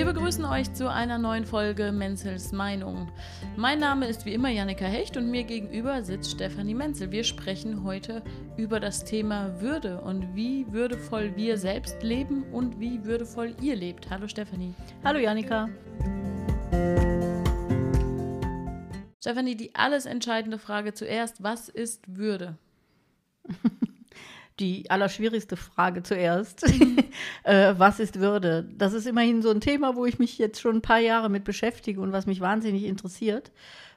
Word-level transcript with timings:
Wir 0.00 0.06
begrüßen 0.06 0.46
euch 0.46 0.72
zu 0.72 0.90
einer 0.90 1.18
neuen 1.18 1.44
Folge 1.44 1.92
Menzels 1.92 2.52
Meinung. 2.52 3.12
Mein 3.54 3.80
Name 3.80 4.08
ist 4.08 4.24
wie 4.24 4.32
immer 4.32 4.48
Jannika 4.48 4.86
Hecht 4.86 5.18
und 5.18 5.30
mir 5.30 5.44
gegenüber 5.44 6.02
sitzt 6.02 6.30
Stefanie 6.30 6.72
Menzel. 6.72 7.12
Wir 7.12 7.22
sprechen 7.22 7.84
heute 7.84 8.22
über 8.56 8.80
das 8.80 9.04
Thema 9.04 9.60
Würde 9.60 10.00
und 10.00 10.34
wie 10.34 10.64
würdevoll 10.72 11.36
wir 11.36 11.58
selbst 11.58 12.02
leben 12.02 12.44
und 12.44 12.80
wie 12.80 13.04
würdevoll 13.04 13.54
ihr 13.60 13.76
lebt. 13.76 14.08
Hallo 14.08 14.26
Stefanie. 14.26 14.74
Hallo 15.04 15.18
Jannika. 15.18 15.68
Stefanie, 19.20 19.54
die 19.54 19.74
alles 19.74 20.06
entscheidende 20.06 20.58
Frage 20.58 20.94
zuerst. 20.94 21.42
Was 21.42 21.68
ist 21.68 22.16
Würde? 22.16 22.56
die 24.60 24.90
allerschwierigste 24.90 25.56
Frage 25.56 26.02
zuerst. 26.02 26.64
äh, 27.44 27.74
was 27.76 27.98
ist 27.98 28.20
Würde? 28.20 28.68
Das 28.76 28.92
ist 28.92 29.06
immerhin 29.06 29.42
so 29.42 29.50
ein 29.50 29.60
Thema, 29.60 29.96
wo 29.96 30.06
ich 30.06 30.18
mich 30.18 30.38
jetzt 30.38 30.60
schon 30.60 30.76
ein 30.76 30.82
paar 30.82 30.98
Jahre 30.98 31.30
mit 31.30 31.44
beschäftige 31.44 32.00
und 32.00 32.12
was 32.12 32.26
mich 32.26 32.40
wahnsinnig 32.40 32.84
interessiert. 32.84 33.50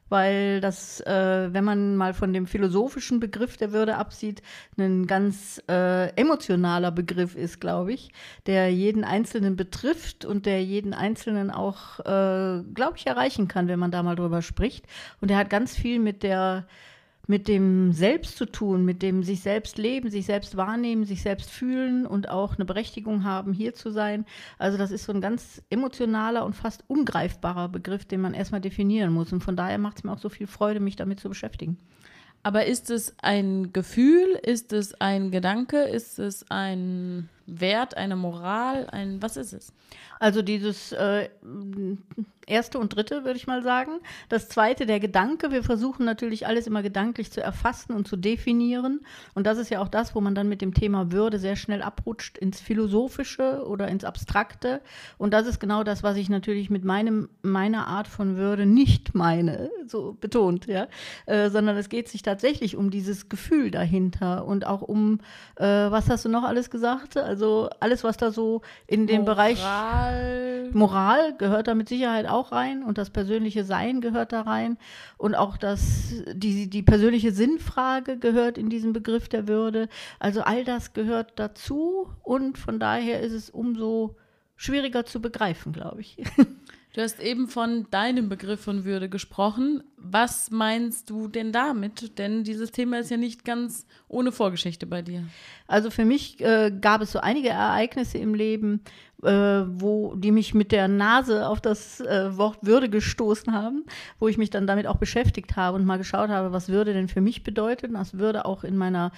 Weil 0.10 0.62
das, 0.62 1.00
äh, 1.02 1.54
wenn 1.54 1.64
man 1.64 1.96
mal 1.96 2.14
von 2.14 2.34
dem 2.34 2.46
philosophischen 2.46 3.20
Begriff 3.20 3.58
der 3.58 3.72
Würde 3.72 3.96
absieht, 3.96 4.42
ein 4.78 5.08
ganz 5.08 5.62
äh, 5.70 6.10
emotionaler 6.16 6.92
Begriff 6.92 7.36
ist, 7.36 7.60
glaube 7.60 7.94
ich, 7.94 8.12
der 8.46 8.72
jeden 8.72 9.04
Einzelnen 9.04 9.56
betrifft 9.56 10.24
und 10.26 10.46
der 10.46 10.64
jeden 10.64 10.94
Einzelnen 10.94 11.50
auch, 11.50 12.00
äh, 12.02 12.64
glaube 12.74 12.94
ich, 12.98 13.08
erreichen 13.08 13.48
kann, 13.48 13.68
wenn 13.68 13.80
man 13.80 13.92
da 13.92 14.04
mal 14.04 14.16
drüber 14.16 14.42
spricht. 14.42 14.86
Und 15.20 15.30
der 15.30 15.38
hat 15.38 15.50
ganz 15.50 15.76
viel 15.76 16.00
mit 16.00 16.22
der 16.22 16.68
mit 17.28 17.48
dem 17.48 17.94
Selbst 17.94 18.38
zu 18.38 18.46
tun, 18.46 18.84
mit 18.84 19.02
dem 19.02 19.24
sich 19.24 19.40
selbst 19.42 19.78
leben, 19.78 20.10
sich 20.10 20.26
selbst 20.26 20.58
wahrnehmen, 20.58 21.06
sich 21.06 21.22
selbst 21.22 21.50
fühlen 21.50 22.06
und 22.06 22.30
auch 22.30 22.56
eine 22.56 22.66
Berechtigung 22.66 23.24
haben, 23.24 23.54
hier 23.54 23.74
zu 23.74 23.92
sein. 23.92 24.26
Also 24.58 24.78
das 24.78 24.92
ist 24.92 25.06
so 25.06 25.14
ein 25.14 25.22
ganz 25.22 25.62
emotionaler 25.70 26.46
und 26.46 26.56
fast 26.56 26.84
ungreifbarer 26.88 27.70
Begriff, 27.70 28.04
den 28.04 28.20
man 28.20 28.34
erstmal 28.34 28.62
definieren 28.62 29.14
muss. 29.14 29.32
Und 29.32 29.42
von 29.42 29.56
daher 29.56 29.78
macht 29.78 29.98
es 29.98 30.04
mir 30.04 30.12
auch 30.12 30.20
so 30.20 30.30
viel 30.30 30.48
Freude, 30.48 30.82
mich 30.82 30.98
damit 30.98 31.22
zu 31.22 31.30
beschäftigen. 31.30 31.78
Aber 32.46 32.66
ist 32.66 32.90
es 32.90 33.16
ein 33.20 33.72
Gefühl? 33.72 34.38
Ist 34.44 34.74
es 34.74 34.94
ein 35.00 35.32
Gedanke? 35.32 35.84
Ist 35.84 36.20
es 36.20 36.46
ein 36.52 37.30
Wert, 37.46 37.98
eine 37.98 38.16
Moral? 38.16 38.88
Ein, 38.90 39.22
was 39.22 39.38
ist 39.38 39.54
es? 39.54 39.74
Also 40.20 40.42
dieses 40.42 40.92
äh, 40.94 41.30
erste 42.48 42.80
und 42.80 42.96
dritte, 42.96 43.24
würde 43.24 43.38
ich 43.38 43.48
mal 43.48 43.64
sagen. 43.64 44.00
Das 44.30 44.50
zweite, 44.50 44.86
der 44.86 45.00
Gedanke. 45.00 45.52
Wir 45.52 45.64
versuchen 45.64 46.06
natürlich 46.06 46.48
alles 46.48 46.68
immer 46.68 46.82
gedanklich 46.82 47.32
zu 47.32 47.42
erfassen 47.42 47.94
und 47.94 48.08
zu 48.08 48.16
definieren. 48.16 49.02
Und 49.34 49.48
das 49.48 49.58
ist 49.58 49.70
ja 49.70 49.82
auch 49.82 49.88
das, 49.88 50.16
wo 50.16 50.22
man 50.22 50.36
dann 50.36 50.50
mit 50.50 50.62
dem 50.62 50.74
Thema 50.74 51.12
Würde 51.12 51.40
sehr 51.40 51.56
schnell 51.56 51.82
abrutscht 51.82 52.38
ins 52.38 52.62
Philosophische 52.62 53.66
oder 53.68 53.88
ins 53.88 54.04
Abstrakte. 54.04 54.82
Und 55.18 55.34
das 55.34 55.48
ist 55.48 55.60
genau 55.60 55.84
das, 55.84 56.04
was 56.04 56.18
ich 56.18 56.30
natürlich 56.30 56.70
mit 56.70 56.84
meinem, 56.84 57.30
meiner 57.42 57.88
Art 57.88 58.08
von 58.08 58.38
Würde 58.38 58.66
nicht 58.66 59.16
meine, 59.16 59.70
so 59.88 60.18
betont, 60.20 60.68
ja. 60.68 60.88
Äh, 61.26 61.50
sondern 61.50 61.78
es 61.78 61.90
geht 61.90 62.10
sich 62.10 62.22
tatsächlich 62.22 62.76
um 62.76 62.92
dieses 62.92 63.30
Gefühl 63.30 63.72
dahinter 63.72 64.46
und 64.46 64.66
auch 64.66 64.82
um, 64.82 65.20
äh, 65.56 65.66
was 65.66 66.10
hast 66.10 66.26
du 66.26 66.30
noch 66.30 66.44
alles 66.44 66.70
gesagt? 66.70 67.18
Alles, 67.80 68.04
was 68.04 68.18
da 68.18 68.32
so 68.32 68.62
in 68.88 69.08
dem 69.08 69.22
Moral. 69.22 69.36
Bereich 69.36 70.74
Moral 70.74 71.36
gehört 71.38 71.68
da 71.68 71.76
mit 71.76 71.90
Sicherheit 71.90 72.28
auch 72.28 72.52
rein 72.52 72.84
und 72.84 72.98
das 72.98 73.10
persönliche 73.10 73.64
Sein 73.64 74.02
gehört 74.02 74.32
da 74.32 74.42
rein 74.42 74.78
und 75.18 75.36
auch 75.36 75.58
das, 75.58 76.14
die, 76.34 76.70
die 76.70 76.84
persönliche 76.84 77.32
Sinnfrage 77.32 78.18
gehört 78.18 78.58
in 78.58 78.70
diesen 78.70 78.94
Begriff 78.94 79.30
der 79.30 79.48
Würde. 79.48 79.90
Also 80.20 80.42
all 80.42 80.64
das 80.64 80.94
gehört 80.94 81.34
dazu 81.36 82.10
und 82.24 82.58
von 82.58 82.80
daher 82.80 83.22
ist 83.22 83.34
es 83.34 83.50
umso 83.50 84.16
schwieriger 84.56 85.06
zu 85.06 85.22
begreifen, 85.22 85.74
glaube 85.74 86.02
ich. 86.02 86.18
Du 86.94 87.02
hast 87.02 87.20
eben 87.20 87.48
von 87.48 87.88
deinem 87.90 88.30
Begriff 88.30 88.62
von 88.62 88.86
Würde 88.86 89.10
gesprochen. 89.10 89.84
Was 89.98 90.52
meinst 90.52 91.10
du 91.10 91.28
denn 91.28 91.52
damit? 91.52 92.20
Denn 92.20 92.44
dieses 92.44 92.72
Thema 92.72 93.00
ist 93.00 93.10
ja 93.10 93.18
nicht 93.18 93.44
ganz 93.44 93.88
ohne 94.08 94.32
Vorgeschichte 94.32 94.86
bei 94.86 95.02
dir. 95.02 95.24
Also 95.66 95.90
für 95.90 96.06
mich 96.06 96.40
äh, 96.40 96.72
gab 96.80 97.02
es 97.02 97.12
so 97.12 97.20
einige 97.20 97.50
Ereignisse 97.50 98.20
im 98.20 98.36
Leben, 98.36 98.82
äh, 99.24 99.32
wo 99.32 100.14
die 100.16 100.32
mich 100.32 100.54
mit 100.54 100.72
der 100.72 100.88
Nase 100.88 101.48
auf 101.48 101.62
das 101.62 102.00
äh, 102.00 102.38
Wort 102.38 102.60
Würde 102.62 102.92
gestoßen 102.92 103.54
haben, 103.54 103.86
wo 104.20 104.28
ich 104.28 104.38
mich 104.38 104.52
dann 104.52 104.68
damit 104.68 104.86
auch 104.86 104.98
beschäftigt 104.98 105.56
habe 105.56 105.78
und 105.78 105.86
mal 105.86 105.98
geschaut 105.98 106.30
habe, 106.30 106.52
was 106.52 106.70
Würde 106.70 106.94
denn 106.94 107.08
für 107.08 107.22
mich 107.22 107.42
bedeutet, 107.42 107.92
was 107.92 108.20
Würde 108.20 108.46
auch 108.46 108.64
in 108.64 108.78
meiner 108.78 109.12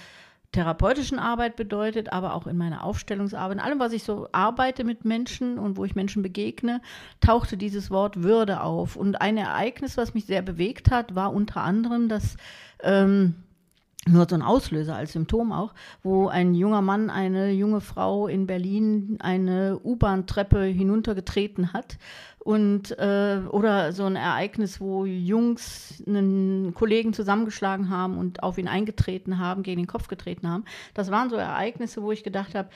therapeutischen 0.52 1.18
Arbeit 1.18 1.56
bedeutet, 1.56 2.12
aber 2.12 2.34
auch 2.34 2.46
in 2.46 2.56
meiner 2.56 2.84
Aufstellungsarbeit, 2.84 3.58
in 3.58 3.62
allem, 3.62 3.78
was 3.78 3.92
ich 3.92 4.04
so 4.04 4.28
arbeite 4.32 4.84
mit 4.84 5.04
Menschen 5.04 5.58
und 5.58 5.76
wo 5.76 5.84
ich 5.84 5.94
Menschen 5.94 6.22
begegne, 6.22 6.80
tauchte 7.20 7.56
dieses 7.56 7.90
Wort 7.90 8.22
Würde 8.22 8.62
auf. 8.62 8.96
Und 8.96 9.20
ein 9.20 9.36
Ereignis, 9.36 9.96
was 9.96 10.14
mich 10.14 10.26
sehr 10.26 10.42
bewegt 10.42 10.90
hat, 10.90 11.14
war 11.14 11.32
unter 11.32 11.62
anderem, 11.62 12.08
dass 12.08 12.36
ähm, 12.82 13.34
nur 14.08 14.26
so 14.28 14.36
ein 14.36 14.42
Auslöser 14.42 14.94
als 14.94 15.12
Symptom 15.12 15.52
auch, 15.52 15.74
wo 16.02 16.28
ein 16.28 16.54
junger 16.54 16.80
Mann 16.80 17.10
eine 17.10 17.50
junge 17.50 17.80
Frau 17.80 18.28
in 18.28 18.46
Berlin 18.46 19.18
eine 19.20 19.80
U-Bahn-Treppe 19.82 20.62
hinuntergetreten 20.62 21.72
hat 21.72 21.98
und 22.46 22.96
äh, 22.96 23.40
oder 23.50 23.92
so 23.92 24.04
ein 24.04 24.14
Ereignis, 24.14 24.80
wo 24.80 25.04
Jungs 25.04 26.00
einen 26.06 26.74
Kollegen 26.74 27.12
zusammengeschlagen 27.12 27.90
haben 27.90 28.16
und 28.18 28.44
auf 28.44 28.56
ihn 28.56 28.68
eingetreten 28.68 29.40
haben, 29.40 29.64
gegen 29.64 29.80
den 29.80 29.88
Kopf 29.88 30.06
getreten 30.06 30.48
haben. 30.48 30.64
Das 30.94 31.10
waren 31.10 31.28
so 31.28 31.34
Ereignisse, 31.34 32.02
wo 32.02 32.12
ich 32.12 32.22
gedacht 32.22 32.54
habe, 32.54 32.68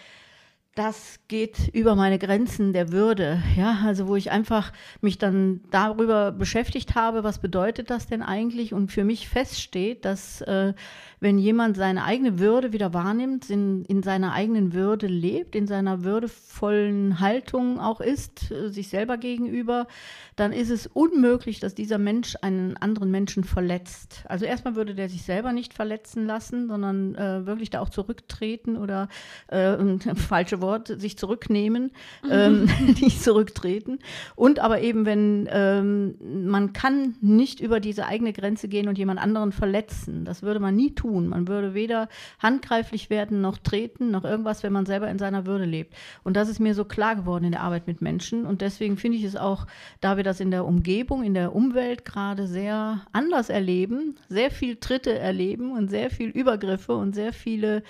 das 0.77 1.19
geht 1.27 1.69
über 1.73 1.97
meine 1.97 2.19
Grenzen 2.19 2.73
der 2.73 2.93
Würde, 2.93 3.43
ja, 3.57 3.81
also 3.85 4.07
wo 4.07 4.15
ich 4.15 4.31
einfach 4.31 4.73
mich 5.01 5.19
dann 5.19 5.61
darüber 5.71 6.31
beschäftigt 6.31 6.95
habe, 6.95 7.25
was 7.25 7.41
bedeutet 7.41 7.91
das 7.91 8.07
denn 8.07 8.23
eigentlich 8.23 8.73
und 8.73 8.93
für 8.93 9.03
mich 9.03 9.29
feststeht, 9.29 10.05
dass 10.05 10.43
äh, 10.43 10.73
wenn 11.19 11.39
jemand 11.39 11.77
seine 11.77 12.05
eigene 12.05 12.39
Würde 12.39 12.73
wieder 12.73 12.95
wahrnimmt, 12.95 13.51
in, 13.51 13.85
in 13.85 14.03
seiner 14.03 14.33
eigenen 14.33 14.73
Würde 14.73 15.09
lebt, 15.09 15.57
in 15.57 15.67
seiner 15.67 16.05
würdevollen 16.05 17.19
Haltung 17.19 17.81
auch 17.81 18.01
ist, 18.01 18.51
äh, 18.53 18.69
sich 18.69 18.89
selber 18.89 19.19
gegenüber, 19.19 19.89
dann 20.37 20.53
ist 20.53 20.71
es 20.71 20.87
unmöglich, 20.87 21.61
dass 21.61 21.75
dieser 21.75 21.99
Mensch 21.99 22.37
einen 22.41 22.77
anderen 22.77 23.11
Menschen 23.11 23.45
verletzt. 23.45 24.25
Also 24.29 24.47
erstmal 24.47 24.77
würde 24.77 24.95
der 24.95 25.09
sich 25.09 25.23
selber 25.23 25.53
nicht 25.53 25.75
verletzen 25.75 26.27
lassen, 26.27 26.69
sondern 26.69 27.15
äh, 27.17 27.45
wirklich 27.45 27.71
da 27.71 27.81
auch 27.81 27.91
zurücktreten 27.91 28.77
oder 28.77 29.09
äh, 29.49 29.77
falsche 30.61 30.63
Wort, 30.63 31.01
sich 31.01 31.19
zurücknehmen, 31.19 31.91
ähm, 32.31 32.69
nicht 33.01 33.23
zurücktreten. 33.23 33.99
Und 34.37 34.59
aber 34.59 34.81
eben, 34.81 35.07
wenn 35.07 35.49
ähm, 35.51 36.15
man 36.47 36.73
kann 36.73 37.17
nicht 37.21 37.61
über 37.61 37.81
diese 37.81 38.07
eigene 38.07 38.33
Grenze 38.33 38.69
gehen 38.69 38.89
und 38.89 38.99
jemand 38.99 39.21
anderen 39.21 39.53
verletzen. 39.53 40.25
Das 40.25 40.43
würde 40.43 40.61
man 40.61 40.77
nie 40.77 40.95
tun 40.95 41.01
tun. 41.01 41.29
Man 41.29 41.49
würde 41.49 41.75
weder 41.75 42.09
handgreiflich 42.39 43.11
werden 43.11 43.41
noch 43.41 43.59
treten 43.59 44.11
noch 44.11 44.25
irgendwas, 44.25 44.63
wenn 44.63 44.73
man 44.73 44.87
selber 44.87 45.09
in 45.09 45.19
seiner 45.19 45.47
Würde 45.47 45.65
lebt. 45.65 45.95
Und 46.23 46.37
das 46.37 46.49
ist 46.49 46.61
mir 46.61 46.75
so 46.75 46.85
klar 46.85 47.17
geworden 47.17 47.45
in 47.45 47.53
der 47.53 47.63
Arbeit 47.63 47.87
mit 47.87 48.01
Menschen. 48.01 48.47
Und 48.47 48.61
deswegen 48.61 48.97
finde 48.97 49.19
ich 49.19 49.25
es 49.25 49.37
auch, 49.37 49.67
da 50.01 50.17
wir 50.17 50.25
das 50.25 50.41
in 50.41 50.51
der 50.51 50.65
Umgebung, 50.65 51.23
in 51.25 51.35
der 51.35 51.55
Umwelt 51.55 52.05
gerade 52.05 52.47
sehr 52.47 53.01
anders 53.13 53.49
erleben, 53.49 54.17
sehr 54.29 54.51
viel 54.51 54.77
Tritte 54.77 55.19
erleben 55.19 55.73
und 55.73 55.89
sehr 55.89 56.11
viel 56.11 56.29
Übergriffe 56.29 56.95
und 56.95 57.15
sehr 57.15 57.33
viele 57.33 57.83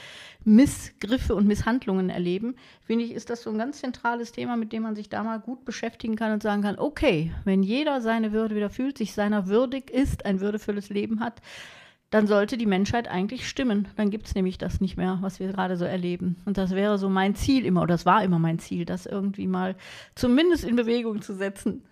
Missgriffe 0.45 1.35
und 1.35 1.47
Misshandlungen 1.47 2.09
erleben, 2.09 2.55
finde 2.83 3.05
ich, 3.05 3.13
ist 3.13 3.31
das 3.31 3.43
so 3.43 3.51
ein 3.51 3.59
ganz 3.59 3.81
zentrales 3.81 4.33
Thema, 4.33 4.57
mit 4.57 4.73
dem 4.73 4.83
man 4.83 4.97
sich 4.97 5.09
da 5.09 5.23
mal 5.23 5.41
gut 5.41 5.65
beschäftigen 5.65 6.17
kann 6.17 6.33
und 6.33 6.43
sagen 6.43 6.63
kann, 6.63 6.79
okay, 6.79 7.33
wenn 7.45 7.63
jeder 7.63 8.01
seine 8.01 8.33
Würde 8.33 8.57
wieder 8.57 8.71
fühlt, 8.71 8.99
sich 8.99 9.13
seiner 9.15 9.47
würdig 9.47 9.91
ist, 9.91 10.25
ein 10.27 10.41
würdevolles 10.41 10.89
Leben 10.89 11.21
hat, 11.21 11.41
dann 12.11 12.27
sollte 12.27 12.59
die 12.59 12.67
Menschheit 12.67 13.09
eigentlich 13.09 13.49
stimmen. 13.49 13.89
Dann 13.97 14.11
gibt 14.11 14.27
es 14.27 14.35
nämlich 14.35 14.59
das 14.59 14.81
nicht 14.81 14.97
mehr, 14.97 15.19
was 15.21 15.39
wir 15.39 15.49
gerade 15.49 15.77
so 15.77 15.85
erleben. 15.85 16.37
Und 16.45 16.59
das 16.59 16.73
wäre 16.73 16.99
so 16.99 17.09
mein 17.09 17.37
Ziel 17.37 17.65
immer, 17.65 17.83
oder 17.83 17.95
das 17.95 18.05
war 18.05 18.25
immer 18.25 18.41
mein 18.41 18.59
Ziel, 18.59 18.85
das 18.85 19.07
irgendwie 19.07 19.47
mal 19.47 19.77
zumindest 20.17 20.65
in 20.65 20.75
Bewegung 20.75 21.23
zu 21.23 21.35
setzen. 21.35 21.85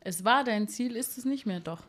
Es 0.00 0.24
war 0.24 0.44
dein 0.44 0.66
Ziel, 0.66 0.96
ist 0.96 1.18
es 1.18 1.24
nicht 1.24 1.46
mehr 1.46 1.60
doch. 1.60 1.82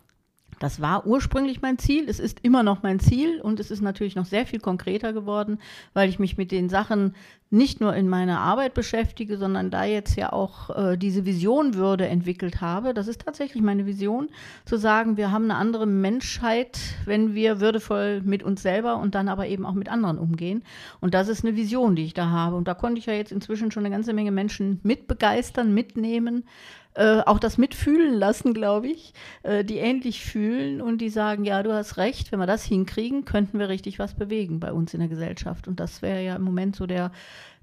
Das 0.62 0.80
war 0.80 1.08
ursprünglich 1.08 1.64
mein 1.64 1.80
Ziel, 1.80 2.08
es 2.08 2.20
ist 2.20 2.42
immer 2.44 2.62
noch 2.62 2.84
mein 2.84 3.00
Ziel 3.00 3.42
und 3.42 3.60
es 3.60 3.72
ist 3.72 3.82
natürlich 3.82 4.16
noch 4.16 4.28
sehr 4.28 4.46
viel 4.46 4.60
konkreter 4.60 5.12
geworden, 5.12 5.58
weil 5.96 6.08
ich 6.08 6.20
mich 6.20 6.38
mit 6.38 6.52
den 6.52 6.70
Sachen 6.70 7.16
nicht 7.50 7.82
nur 7.82 7.96
in 7.96 8.08
meiner 8.08 8.40
Arbeit 8.40 8.76
beschäftige, 8.76 9.38
sondern 9.38 9.72
da 9.72 9.86
jetzt 9.86 10.16
ja 10.16 10.32
auch 10.32 10.70
äh, 10.70 10.98
diese 10.98 11.26
Vision 11.26 11.74
Würde 11.74 12.06
entwickelt 12.06 12.62
habe. 12.62 12.94
Das 12.94 13.08
ist 13.08 13.26
tatsächlich 13.26 13.64
meine 13.64 13.88
Vision, 13.88 14.30
zu 14.64 14.78
sagen, 14.78 15.18
wir 15.18 15.32
haben 15.32 15.46
eine 15.46 15.56
andere 15.56 15.88
Menschheit, 15.88 16.80
wenn 17.06 17.34
wir 17.34 17.60
würdevoll 17.60 18.22
mit 18.22 18.44
uns 18.44 18.62
selber 18.62 18.98
und 18.98 19.16
dann 19.16 19.30
aber 19.30 19.48
eben 19.48 19.66
auch 19.66 19.74
mit 19.74 19.90
anderen 19.90 20.20
umgehen. 20.20 20.64
Und 21.00 21.16
das 21.16 21.28
ist 21.28 21.44
eine 21.44 21.56
Vision, 21.56 21.96
die 21.96 22.06
ich 22.06 22.14
da 22.14 22.30
habe. 22.30 22.56
Und 22.56 22.68
da 22.68 22.76
konnte 22.76 23.00
ich 23.00 23.08
ja 23.08 23.14
jetzt 23.14 23.32
inzwischen 23.32 23.72
schon 23.72 23.84
eine 23.84 23.94
ganze 23.94 24.14
Menge 24.14 24.32
Menschen 24.32 24.80
mitbegeistern, 24.84 25.74
mitnehmen, 25.74 26.46
äh, 26.94 27.22
auch 27.22 27.40
das 27.40 27.58
mitfühlen 27.58 28.14
lassen, 28.14 28.54
glaube 28.54 28.88
ich, 28.88 29.14
äh, 29.44 29.64
die 29.64 29.78
ähnlich 29.78 30.26
fühlen 30.26 30.82
und 30.82 31.00
die 31.00 31.10
sagen, 31.10 31.46
ja, 31.46 31.64
du 31.64 31.74
hast 31.74 31.98
recht, 31.98 32.32
wenn 32.32 32.40
wir 32.40 32.48
das 32.48 32.64
hinkriegen, 32.64 33.24
könnten 33.26 33.60
wir 33.60 33.70
richtig 33.70 33.98
was 34.00 34.14
bewegen 34.14 34.60
bei 34.60 34.74
uns 34.74 34.94
in 34.94 35.00
der 35.00 35.10
Gesellschaft. 35.10 35.68
Und 35.68 35.80
das 35.80 36.02
wäre 36.02 36.22
ja 36.22 36.36
im 36.36 36.44
Moment 36.44 36.76
so 36.76 36.86
der, 36.86 37.12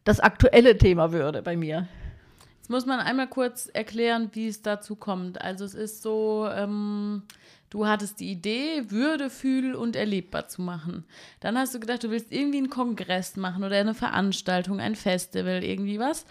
das 0.04 0.20
aktuelle 0.20 0.78
Thema 0.78 1.12
würde 1.12 1.42
bei 1.42 1.56
mir. 1.56 1.88
Jetzt 2.68 2.70
muss 2.70 2.86
man 2.86 3.00
einmal 3.00 3.28
kurz 3.28 3.70
erklären, 3.72 4.30
wie 4.32 4.48
es 4.48 4.62
dazu 4.62 4.94
kommt. 4.96 5.40
Also 5.40 5.64
es 5.64 5.74
ist 5.74 6.02
so, 6.02 6.46
ähm, 6.50 7.22
du 7.70 7.86
hattest 7.86 8.20
die 8.20 8.30
Idee, 8.30 8.90
Würde, 8.90 9.30
Fühl 9.30 9.74
und 9.74 9.96
erlebbar 9.96 10.48
zu 10.48 10.60
machen. 10.62 11.04
Dann 11.40 11.56
hast 11.56 11.74
du 11.74 11.80
gedacht, 11.80 12.04
du 12.04 12.10
willst 12.10 12.32
irgendwie 12.32 12.58
einen 12.58 12.70
Kongress 12.70 13.36
machen 13.36 13.64
oder 13.64 13.76
eine 13.76 13.94
Veranstaltung, 13.94 14.80
ein 14.80 14.96
Festival, 14.96 15.64
irgendwie 15.64 15.98
was. 15.98 16.26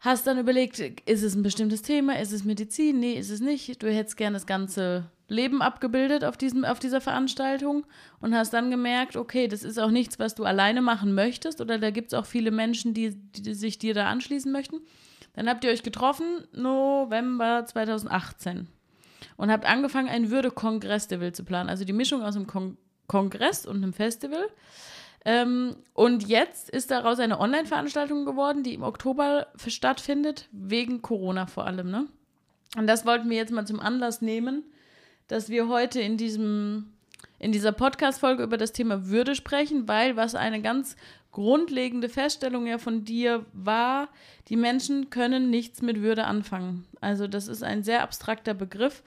Hast 0.00 0.26
dann 0.26 0.38
überlegt, 0.38 0.78
ist 0.80 1.22
es 1.22 1.34
ein 1.34 1.42
bestimmtes 1.42 1.82
Thema, 1.82 2.18
ist 2.18 2.32
es 2.32 2.44
Medizin? 2.44 3.00
Nee, 3.00 3.18
ist 3.18 3.28
es 3.28 3.40
nicht. 3.40 3.82
Du 3.82 3.92
hättest 3.92 4.16
gerne 4.16 4.34
das 4.34 4.46
ganze 4.46 5.10
Leben 5.28 5.60
abgebildet 5.60 6.24
auf, 6.24 6.38
diesem, 6.38 6.64
auf 6.64 6.78
dieser 6.78 7.02
Veranstaltung 7.02 7.86
und 8.20 8.34
hast 8.34 8.54
dann 8.54 8.70
gemerkt, 8.70 9.16
okay, 9.16 9.46
das 9.46 9.62
ist 9.62 9.78
auch 9.78 9.90
nichts, 9.90 10.18
was 10.18 10.34
du 10.34 10.44
alleine 10.44 10.80
machen 10.80 11.14
möchtest 11.14 11.60
oder 11.60 11.78
da 11.78 11.90
gibt 11.90 12.12
es 12.12 12.18
auch 12.18 12.24
viele 12.24 12.50
Menschen, 12.50 12.94
die, 12.94 13.14
die 13.14 13.54
sich 13.54 13.78
dir 13.78 13.92
da 13.92 14.06
anschließen 14.06 14.50
möchten. 14.50 14.80
Dann 15.34 15.48
habt 15.48 15.64
ihr 15.64 15.70
euch 15.70 15.82
getroffen, 15.82 16.44
November 16.52 17.64
2018 17.66 18.68
und 19.36 19.50
habt 19.50 19.66
angefangen, 19.66 20.08
einen 20.08 20.30
Würde-Kongress-Festival 20.30 21.32
zu 21.32 21.44
planen. 21.44 21.68
Also 21.68 21.84
die 21.84 21.92
Mischung 21.92 22.22
aus 22.22 22.36
einem 22.36 22.46
Kon 22.46 22.76
Kongress 23.06 23.66
und 23.66 23.78
einem 23.78 23.92
Festival. 23.92 24.48
Ähm, 25.24 25.76
und 25.92 26.26
jetzt 26.26 26.70
ist 26.70 26.90
daraus 26.90 27.18
eine 27.18 27.40
Online-Veranstaltung 27.40 28.24
geworden, 28.24 28.62
die 28.62 28.74
im 28.74 28.82
Oktober 28.82 29.48
stattfindet, 29.66 30.48
wegen 30.52 31.02
Corona 31.02 31.46
vor 31.46 31.66
allem. 31.66 31.90
Ne? 31.90 32.06
Und 32.76 32.86
das 32.86 33.04
wollten 33.04 33.28
wir 33.28 33.36
jetzt 33.36 33.52
mal 33.52 33.66
zum 33.66 33.80
Anlass 33.80 34.22
nehmen, 34.22 34.64
dass 35.28 35.48
wir 35.48 35.68
heute 35.68 36.00
in 36.00 36.16
diesem 36.16 36.92
in 37.38 37.52
dieser 37.52 37.72
Podcast-Folge 37.72 38.42
über 38.42 38.58
das 38.58 38.72
Thema 38.72 39.06
Würde 39.08 39.34
sprechen, 39.34 39.88
weil 39.88 40.16
was 40.16 40.34
eine 40.34 40.60
ganz 40.60 40.96
grundlegende 41.32 42.08
Feststellung 42.08 42.66
ja 42.66 42.78
von 42.78 43.04
dir 43.04 43.46
war, 43.52 44.08
die 44.48 44.56
Menschen 44.56 45.10
können 45.10 45.48
nichts 45.48 45.80
mit 45.80 46.00
Würde 46.00 46.24
anfangen. 46.24 46.86
Also 47.00 47.26
das 47.26 47.48
ist 47.48 47.62
ein 47.62 47.82
sehr 47.82 48.02
abstrakter 48.02 48.52
Begriff. 48.52 49.02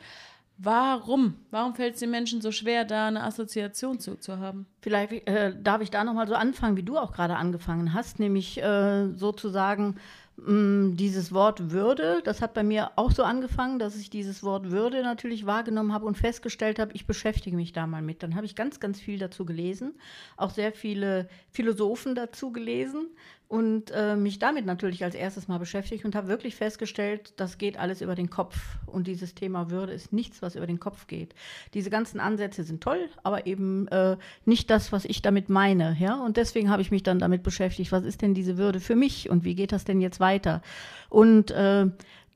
Warum? 0.57 1.35
Warum 1.51 1.75
fällt 1.75 1.95
es 1.95 1.99
den 1.99 2.11
Menschen 2.11 2.41
so 2.41 2.51
schwer, 2.51 2.85
da 2.85 3.07
eine 3.07 3.23
Assoziation 3.23 3.99
zu, 3.99 4.15
zu 4.17 4.37
haben? 4.37 4.67
Vielleicht 4.81 5.27
äh, 5.27 5.53
darf 5.61 5.81
ich 5.81 5.89
da 5.89 6.03
nochmal 6.03 6.27
so 6.27 6.35
anfangen, 6.35 6.77
wie 6.77 6.83
du 6.83 6.97
auch 6.97 7.11
gerade 7.11 7.35
angefangen 7.35 7.93
hast, 7.93 8.19
nämlich 8.19 8.61
äh, 8.61 9.09
sozusagen 9.13 9.95
Mm, 10.35 10.95
dieses 10.95 11.31
Wort 11.31 11.69
Würde, 11.69 12.21
das 12.23 12.41
hat 12.41 12.55
bei 12.55 12.63
mir 12.63 12.91
auch 12.95 13.11
so 13.11 13.23
angefangen, 13.23 13.77
dass 13.77 13.95
ich 13.95 14.09
dieses 14.09 14.41
Wort 14.41 14.71
Würde 14.71 15.03
natürlich 15.03 15.45
wahrgenommen 15.45 15.93
habe 15.93 16.07
und 16.07 16.17
festgestellt 16.17 16.79
habe, 16.79 16.91
ich 16.93 17.05
beschäftige 17.05 17.55
mich 17.55 17.71
da 17.71 17.85
mal 17.85 18.01
mit. 18.01 18.23
Dann 18.23 18.35
habe 18.35 18.47
ich 18.47 18.55
ganz, 18.55 18.79
ganz 18.79 18.99
viel 18.99 19.19
dazu 19.19 19.45
gelesen, 19.45 19.93
auch 20.35 20.49
sehr 20.49 20.71
viele 20.71 21.29
Philosophen 21.51 22.15
dazu 22.15 22.51
gelesen 22.51 23.09
und 23.53 23.91
äh, 23.91 24.15
mich 24.15 24.39
damit 24.39 24.65
natürlich 24.65 25.03
als 25.03 25.13
erstes 25.13 25.47
mal 25.47 25.59
beschäftigt 25.59 26.05
und 26.05 26.15
habe 26.15 26.27
wirklich 26.27 26.55
festgestellt, 26.55 27.33
das 27.35 27.59
geht 27.59 27.77
alles 27.77 28.01
über 28.01 28.15
den 28.15 28.31
Kopf. 28.31 28.57
Und 28.87 29.05
dieses 29.05 29.35
Thema 29.35 29.69
Würde 29.69 29.93
ist 29.93 30.11
nichts, 30.11 30.41
was 30.41 30.55
über 30.55 30.65
den 30.65 30.79
Kopf 30.79 31.05
geht. 31.05 31.35
Diese 31.75 31.91
ganzen 31.91 32.19
Ansätze 32.19 32.63
sind 32.63 32.81
toll, 32.81 33.09
aber 33.21 33.45
eben 33.45 33.87
äh, 33.89 34.17
nicht 34.45 34.71
das, 34.71 34.91
was 34.91 35.05
ich 35.05 35.21
damit 35.21 35.49
meine. 35.49 35.95
Ja? 35.99 36.15
Und 36.15 36.37
deswegen 36.37 36.71
habe 36.71 36.81
ich 36.81 36.89
mich 36.89 37.03
dann 37.03 37.19
damit 37.19 37.43
beschäftigt, 37.43 37.91
was 37.91 38.05
ist 38.05 38.23
denn 38.23 38.33
diese 38.33 38.57
Würde 38.57 38.79
für 38.79 38.95
mich 38.95 39.29
und 39.29 39.43
wie 39.43 39.53
geht 39.53 39.71
das 39.71 39.85
denn 39.85 40.01
jetzt 40.01 40.19
weiter? 40.19 40.63
Und 41.09 41.51
äh, 41.51 41.91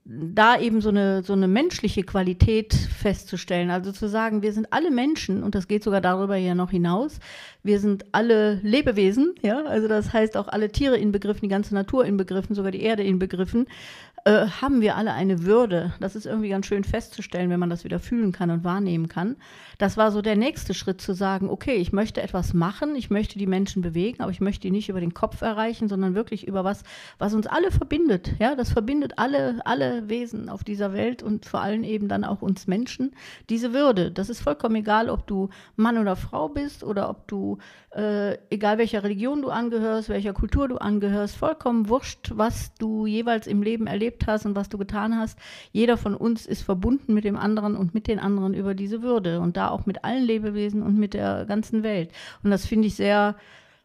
da 0.09 0.57
eben 0.57 0.79
so 0.79 0.87
eine, 0.87 1.21
so 1.21 1.33
eine 1.33 1.49
menschliche 1.49 2.03
Qualität 2.03 2.73
festzustellen. 2.73 3.69
Also 3.69 3.91
zu 3.91 4.07
sagen, 4.07 4.41
wir 4.41 4.53
sind 4.53 4.71
alle 4.71 4.89
Menschen 4.89 5.43
und 5.43 5.53
das 5.53 5.67
geht 5.67 5.83
sogar 5.83 5.99
darüber 5.99 6.37
ja 6.37 6.55
noch 6.55 6.71
hinaus. 6.71 7.19
Wir 7.61 7.81
sind 7.81 8.05
alle 8.13 8.55
Lebewesen, 8.63 9.35
ja, 9.41 9.65
also 9.65 9.89
das 9.89 10.13
heißt 10.13 10.37
auch 10.37 10.47
alle 10.47 10.71
Tiere 10.71 10.97
inbegriffen, 10.97 11.41
die 11.41 11.49
ganze 11.49 11.73
Natur 11.73 12.05
inbegriffen, 12.05 12.55
sogar 12.55 12.71
die 12.71 12.81
Erde 12.81 13.03
inbegriffen 13.03 13.67
äh, 14.25 14.47
haben 14.47 14.81
wir 14.81 14.95
alle 14.95 15.13
eine 15.13 15.43
Würde. 15.43 15.93
Das 15.99 16.15
ist 16.15 16.25
irgendwie 16.25 16.49
ganz 16.49 16.65
schön 16.65 16.83
festzustellen, 16.83 17.49
wenn 17.49 17.59
man 17.59 17.69
das 17.69 17.83
wieder 17.83 17.99
fühlen 17.99 18.31
kann 18.31 18.51
und 18.51 18.63
wahrnehmen 18.63 19.07
kann. 19.07 19.37
Das 19.77 19.95
war 19.95 20.11
so 20.11 20.21
der 20.21 20.35
nächste 20.35 20.73
Schritt 20.73 20.99
zu 21.01 21.13
sagen, 21.13 21.49
okay, 21.49 21.75
ich 21.75 21.93
möchte 21.93 22.21
etwas 22.21 22.53
machen, 22.53 22.95
ich 22.95 23.09
möchte 23.09 23.37
die 23.37 23.47
Menschen 23.47 23.81
bewegen, 23.81 24.21
aber 24.21 24.31
ich 24.31 24.41
möchte 24.41 24.61
die 24.61 24.71
nicht 24.71 24.89
über 24.89 24.99
den 24.99 25.13
Kopf 25.13 25.41
erreichen, 25.41 25.87
sondern 25.87 26.15
wirklich 26.15 26.47
über 26.47 26.63
was, 26.63 26.83
was 27.19 27.33
uns 27.33 27.47
alle 27.47 27.71
verbindet. 27.71 28.33
Ja, 28.39 28.55
das 28.55 28.71
verbindet 28.71 29.13
alle, 29.17 29.61
alle 29.65 30.09
Wesen 30.09 30.49
auf 30.49 30.63
dieser 30.63 30.93
Welt 30.93 31.21
und 31.21 31.45
vor 31.45 31.61
allem 31.61 31.83
eben 31.83 32.07
dann 32.07 32.23
auch 32.23 32.41
uns 32.41 32.67
Menschen. 32.67 33.15
Diese 33.49 33.71
Würde. 33.71 34.11
Das 34.11 34.29
ist 34.29 34.41
vollkommen 34.41 34.75
egal, 34.75 35.09
ob 35.09 35.27
du 35.27 35.49
Mann 35.75 35.97
oder 35.97 36.15
Frau 36.15 36.49
bist 36.49 36.83
oder 36.83 37.09
ob 37.09 37.27
du, 37.27 37.59
äh, 37.97 38.37
egal 38.49 38.77
welcher 38.77 39.03
Religion 39.03 39.41
du 39.41 39.49
angehörst, 39.49 40.09
welcher 40.09 40.33
Kultur 40.33 40.67
du 40.67 40.77
angehörst, 40.77 41.35
vollkommen 41.35 41.89
wurscht, 41.89 42.31
was 42.35 42.73
du 42.75 43.05
jeweils 43.05 43.47
im 43.47 43.61
Leben 43.61 43.85
erlebt 43.85 43.97
erlebt 43.97 44.27
hast 44.27 44.45
und 44.45 44.55
was 44.55 44.69
du 44.69 44.77
getan 44.77 45.17
hast. 45.17 45.37
Jeder 45.71 45.97
von 45.97 46.15
uns 46.15 46.45
ist 46.45 46.61
verbunden 46.61 47.13
mit 47.13 47.23
dem 47.23 47.35
anderen 47.35 47.75
und 47.75 47.93
mit 47.93 48.07
den 48.07 48.19
anderen 48.19 48.53
über 48.53 48.73
diese 48.73 49.01
Würde 49.01 49.39
und 49.39 49.57
da 49.57 49.69
auch 49.69 49.85
mit 49.85 50.03
allen 50.03 50.23
Lebewesen 50.23 50.81
und 50.81 50.97
mit 50.97 51.13
der 51.13 51.45
ganzen 51.45 51.83
Welt. 51.83 52.11
Und 52.43 52.51
das 52.51 52.65
finde 52.65 52.87
ich 52.87 52.95
sehr 52.95 53.35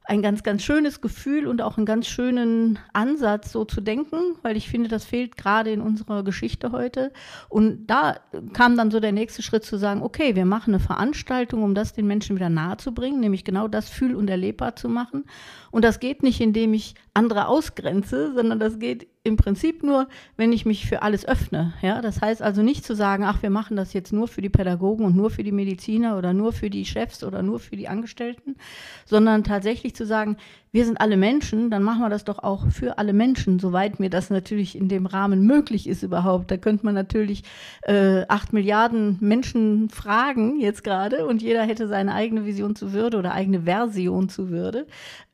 ein 0.04 0.22
ganz, 0.22 0.42
ganz 0.42 0.62
schönes 0.62 1.00
Gefühl 1.00 1.46
und 1.46 1.62
auch 1.62 1.76
einen 1.76 1.86
ganz 1.86 2.08
schönen 2.08 2.78
Ansatz, 2.92 3.52
so 3.52 3.64
zu 3.64 3.80
denken, 3.80 4.16
weil 4.42 4.56
ich 4.56 4.68
finde, 4.68 4.88
das 4.88 5.04
fehlt 5.04 5.36
gerade 5.36 5.70
in 5.70 5.80
unserer 5.80 6.24
Geschichte 6.24 6.72
heute. 6.72 7.12
Und 7.48 7.86
da 7.86 8.16
kam 8.52 8.76
dann 8.76 8.90
so 8.90 8.98
der 8.98 9.12
nächste 9.12 9.42
Schritt 9.42 9.64
zu 9.64 9.76
sagen, 9.76 10.02
okay, 10.02 10.34
wir 10.34 10.44
machen 10.44 10.74
eine 10.74 10.80
Veranstaltung, 10.80 11.62
um 11.62 11.74
das 11.74 11.92
den 11.92 12.06
Menschen 12.06 12.36
wieder 12.36 12.50
nahe 12.50 12.76
zu 12.78 12.92
bringen, 12.92 13.20
nämlich 13.20 13.44
genau 13.44 13.68
das 13.68 13.88
fühl- 13.88 14.16
und 14.16 14.28
erlebbar 14.28 14.74
zu 14.74 14.88
machen. 14.88 15.24
Und 15.70 15.84
das 15.84 16.00
geht 16.00 16.22
nicht, 16.22 16.40
indem 16.40 16.74
ich 16.74 16.94
andere 17.14 17.46
ausgrenze, 17.46 18.32
sondern 18.34 18.58
das 18.58 18.78
geht 18.78 19.06
im 19.24 19.36
Prinzip 19.36 19.84
nur, 19.84 20.08
wenn 20.36 20.52
ich 20.52 20.66
mich 20.66 20.86
für 20.86 21.02
alles 21.02 21.24
öffne. 21.26 21.74
Ja? 21.80 22.02
Das 22.02 22.20
heißt 22.20 22.42
also 22.42 22.62
nicht 22.62 22.84
zu 22.84 22.96
sagen, 22.96 23.22
ach, 23.24 23.42
wir 23.42 23.50
machen 23.50 23.76
das 23.76 23.92
jetzt 23.92 24.12
nur 24.12 24.26
für 24.26 24.42
die 24.42 24.48
Pädagogen 24.48 25.04
und 25.04 25.14
nur 25.14 25.30
für 25.30 25.44
die 25.44 25.52
Mediziner 25.52 26.18
oder 26.18 26.32
nur 26.32 26.52
für 26.52 26.70
die 26.70 26.84
Chefs 26.84 27.22
oder 27.22 27.40
nur 27.42 27.60
für 27.60 27.76
die 27.76 27.86
Angestellten, 27.86 28.56
sondern 29.04 29.44
tatsächlich 29.44 29.94
zu 29.94 30.06
sagen, 30.06 30.36
wir 30.72 30.86
sind 30.86 31.00
alle 31.00 31.16
Menschen, 31.16 31.70
dann 31.70 31.82
machen 31.82 32.00
wir 32.00 32.08
das 32.08 32.24
doch 32.24 32.38
auch 32.38 32.66
für 32.70 32.98
alle 32.98 33.12
Menschen, 33.12 33.58
soweit 33.58 34.00
mir 34.00 34.10
das 34.10 34.30
natürlich 34.30 34.74
in 34.74 34.88
dem 34.88 35.06
Rahmen 35.06 35.46
möglich 35.46 35.86
ist 35.86 36.02
überhaupt. 36.02 36.50
Da 36.50 36.56
könnte 36.56 36.86
man 36.86 36.94
natürlich 36.94 37.44
äh, 37.82 38.24
acht 38.26 38.52
Milliarden 38.52 39.18
Menschen 39.20 39.90
fragen 39.90 40.58
jetzt 40.58 40.82
gerade 40.82 41.26
und 41.26 41.42
jeder 41.42 41.62
hätte 41.62 41.86
seine 41.86 42.14
eigene 42.14 42.46
Vision 42.46 42.74
zu 42.74 42.92
Würde 42.92 43.18
oder 43.18 43.34
eigene 43.34 43.62
Version 43.62 44.30
zu 44.30 44.48
Würde. 44.48 44.86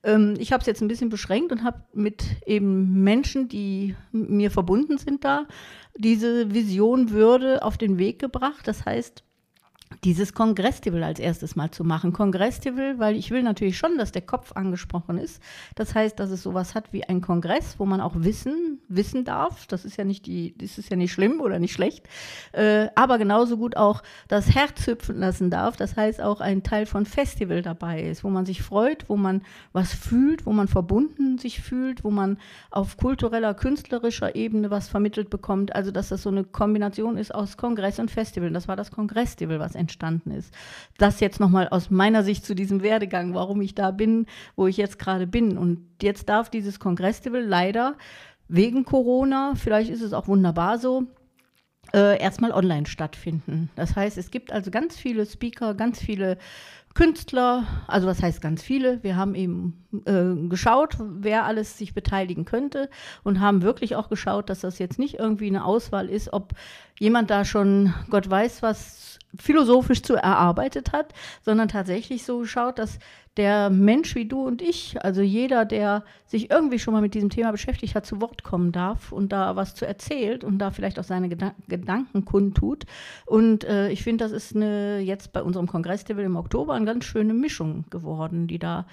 Ähm, 0.03 0.35
ich 0.39 0.53
habe 0.53 0.61
es 0.61 0.67
jetzt 0.67 0.81
ein 0.81 0.89
bisschen 0.89 1.09
beschränkt 1.09 1.53
und 1.53 1.65
habe 1.65 1.85
mit 1.93 2.25
eben 2.47 3.03
Menschen, 3.03 3.49
die 3.49 3.97
mir 4.12 4.50
verbunden 4.50 4.99
sind 4.99 5.25
da, 5.25 5.47
diese 5.97 6.55
Vision 6.55 7.11
Würde 7.11 7.62
auf 7.62 7.76
den 7.76 7.99
Weg 7.99 8.19
gebracht. 8.19 8.67
Das 8.67 8.85
heißt, 8.85 9.25
dieses 10.04 10.35
Kongressival 10.35 11.02
als 11.02 11.18
erstes 11.18 11.57
mal 11.57 11.71
zu 11.71 11.83
machen. 11.83 12.12
Kongressival, 12.12 12.99
weil 12.99 13.16
ich 13.16 13.30
will 13.30 13.42
natürlich 13.42 13.78
schon, 13.78 13.99
dass 13.99 14.12
der 14.12 14.23
Kopf 14.23 14.52
angesprochen 14.52 15.18
ist. 15.18 15.42
Das 15.75 15.95
heißt, 15.95 16.18
dass 16.21 16.30
es 16.30 16.42
sowas 16.42 16.75
hat 16.75 16.92
wie 16.92 17.04
ein 17.04 17.21
Kongress, 17.21 17.76
wo 17.78 17.87
man 17.87 18.00
auch 18.00 18.14
Wissen 18.16 18.80
wissen 18.88 19.25
darf. 19.25 19.66
Das 19.66 19.85
ist 19.85 19.97
ja 19.97 20.04
nicht 20.04 20.26
die, 20.26 20.57
das 20.57 20.78
ist 20.78 20.90
ja 20.90 20.97
nicht 20.97 21.12
schlimm 21.12 21.40
oder 21.40 21.59
nicht 21.59 21.73
schlecht. 21.73 22.07
Äh, 22.52 22.88
aber 22.95 23.18
genauso 23.18 23.57
gut 23.57 23.76
auch 23.76 24.02
das 24.28 24.54
Herz 24.54 24.87
hüpfen 24.87 25.18
lassen 25.18 25.50
darf. 25.50 25.76
Das 25.76 25.97
heißt 25.97 26.21
auch 26.21 26.40
ein 26.40 26.62
Teil 26.62 26.87
von 26.87 27.07
Festival 27.07 27.62
dabei 27.62 28.02
ist, 28.02 28.25
wo 28.25 28.30
man 28.30 28.47
sich 28.47 28.62
freut, 28.62 29.09
wo 29.09 29.16
man 29.16 29.42
was 29.73 29.92
fühlt, 29.92 30.47
wo 30.47 30.52
man 30.52 30.68
verbunden 30.68 31.38
sich 31.38 31.61
fühlt, 31.61 32.04
wo 32.04 32.11
man 32.11 32.38
auf 32.71 32.97
kultureller, 32.97 33.54
künstlerischer 33.54 34.35
Ebene 34.35 34.71
was 34.71 34.88
vermittelt 34.88 35.30
bekommt. 35.30 35.75
Also 35.75 35.90
dass 35.90 36.11
das 36.11 36.23
so 36.23 36.30
eine 36.30 36.45
Kombination 36.45 37.16
ist 37.16 37.35
aus 37.35 37.57
Kongress 37.57 37.99
und 37.99 38.11
Festival. 38.11 38.50
Das 38.50 38.68
war 38.68 38.76
das 38.76 38.90
Kongressival, 38.90 39.59
was 39.59 39.77
entstanden 39.78 40.30
ist. 40.30 40.52
Das 40.99 41.20
jetzt 41.20 41.40
nochmal 41.40 41.68
aus 41.68 41.90
meiner 41.90 42.23
Sicht 42.23 42.44
zu 42.44 42.54
diesem 42.54 42.82
Werdegang, 42.82 43.35
warum 43.35 43.61
ich 43.61 43.75
da 43.75 43.90
bin, 43.90 44.26
wo 44.56 44.66
ich 44.66 44.76
jetzt 44.76 44.99
gerade 44.99 45.26
bin. 45.26 45.56
Und 45.56 45.87
jetzt 46.02 46.28
darf 46.28 46.50
dieses 46.50 46.80
Kongressival 46.80 47.42
leider 47.42 47.97
wegen 48.49 48.85
Corona, 48.85 49.54
vielleicht 49.54 49.90
ist 49.90 50.02
es 50.02 50.12
auch 50.12 50.26
wunderbar 50.26 50.78
so, 50.78 51.06
äh, 51.94 52.20
erstmal 52.20 52.52
online 52.52 52.87
stattfinden. 52.87 53.70
Das 53.76 53.97
heißt, 53.97 54.18
es 54.18 54.30
gibt 54.30 54.52
also 54.52 54.70
ganz 54.70 54.97
viele 54.97 55.25
Speaker, 55.25 55.75
ganz 55.75 56.00
viele 56.00 56.38
Künstler, 56.94 57.64
also 57.87 58.06
was 58.06 58.23
heißt 58.23 58.40
ganz 58.40 58.62
viele. 58.62 59.02
Wir 59.02 59.16
haben 59.16 59.35
eben 59.35 59.87
äh, 60.04 60.49
geschaut, 60.49 60.97
wer 60.99 61.44
alles 61.44 61.78
sich 61.78 61.94
beteiligen 61.94 62.44
könnte 62.44 62.90
und 63.23 63.40
haben 63.40 63.62
wirklich 63.62 63.94
auch 63.94 64.08
geschaut, 64.08 64.50
dass 64.50 64.61
das 64.61 64.78
jetzt 64.78 64.99
nicht 64.99 65.14
irgendwie 65.14 65.47
eine 65.47 65.64
Auswahl 65.64 66.08
ist, 66.08 66.32
ob 66.32 66.54
jemand 66.99 67.30
da 67.30 67.44
schon 67.44 67.94
Gott 68.11 68.28
weiß 68.28 68.62
was 68.62 69.18
philosophisch 69.38 70.02
zu 70.02 70.14
erarbeitet 70.14 70.92
hat, 70.92 71.12
sondern 71.42 71.68
tatsächlich 71.68 72.25
so 72.25 72.40
geschaut, 72.40 72.78
dass 72.78 72.99
der 73.38 73.71
Mensch 73.71 74.16
wie 74.16 74.26
du 74.26 74.45
und 74.45 74.61
ich, 74.61 75.02
also 75.04 75.23
jeder, 75.23 75.64
der 75.64 76.04
sich 76.26 76.50
irgendwie 76.50 76.80
schon 76.80 76.92
mal 76.92 77.00
mit 77.00 77.14
diesem 77.14 77.30
Thema 77.30 77.52
beschäftigt 77.52 77.95
hat, 77.95 78.04
zu 78.04 78.21
Wort 78.21 78.42
kommen 78.42 78.73
darf 78.73 79.12
und 79.12 79.33
da 79.33 79.54
was 79.54 79.76
zu 79.76 79.87
erzählt 79.87 80.42
und 80.42 80.59
da 80.59 80.73
vielleicht 80.73 80.99
auch 80.99 81.04
seine 81.04 81.28
Gedan 81.28 81.52
Gedanken 81.68 82.25
kundtut. 82.25 82.85
Und 83.26 83.62
äh, 83.64 83.90
ich 83.90 84.02
finde, 84.02 84.25
das 84.25 84.33
ist 84.33 84.57
eine, 84.57 84.99
jetzt 84.99 85.33
bei 85.33 85.42
unserem 85.42 85.68
Kongress, 85.68 86.04
der 86.04 86.16
will 86.16 86.25
im 86.25 86.37
Oktober, 86.37 86.75
eine 86.75 86.85
ganz 86.85 87.04
schöne 87.04 87.33
Mischung 87.33 87.85
geworden, 87.90 88.49
die 88.49 88.59
da 88.59 88.87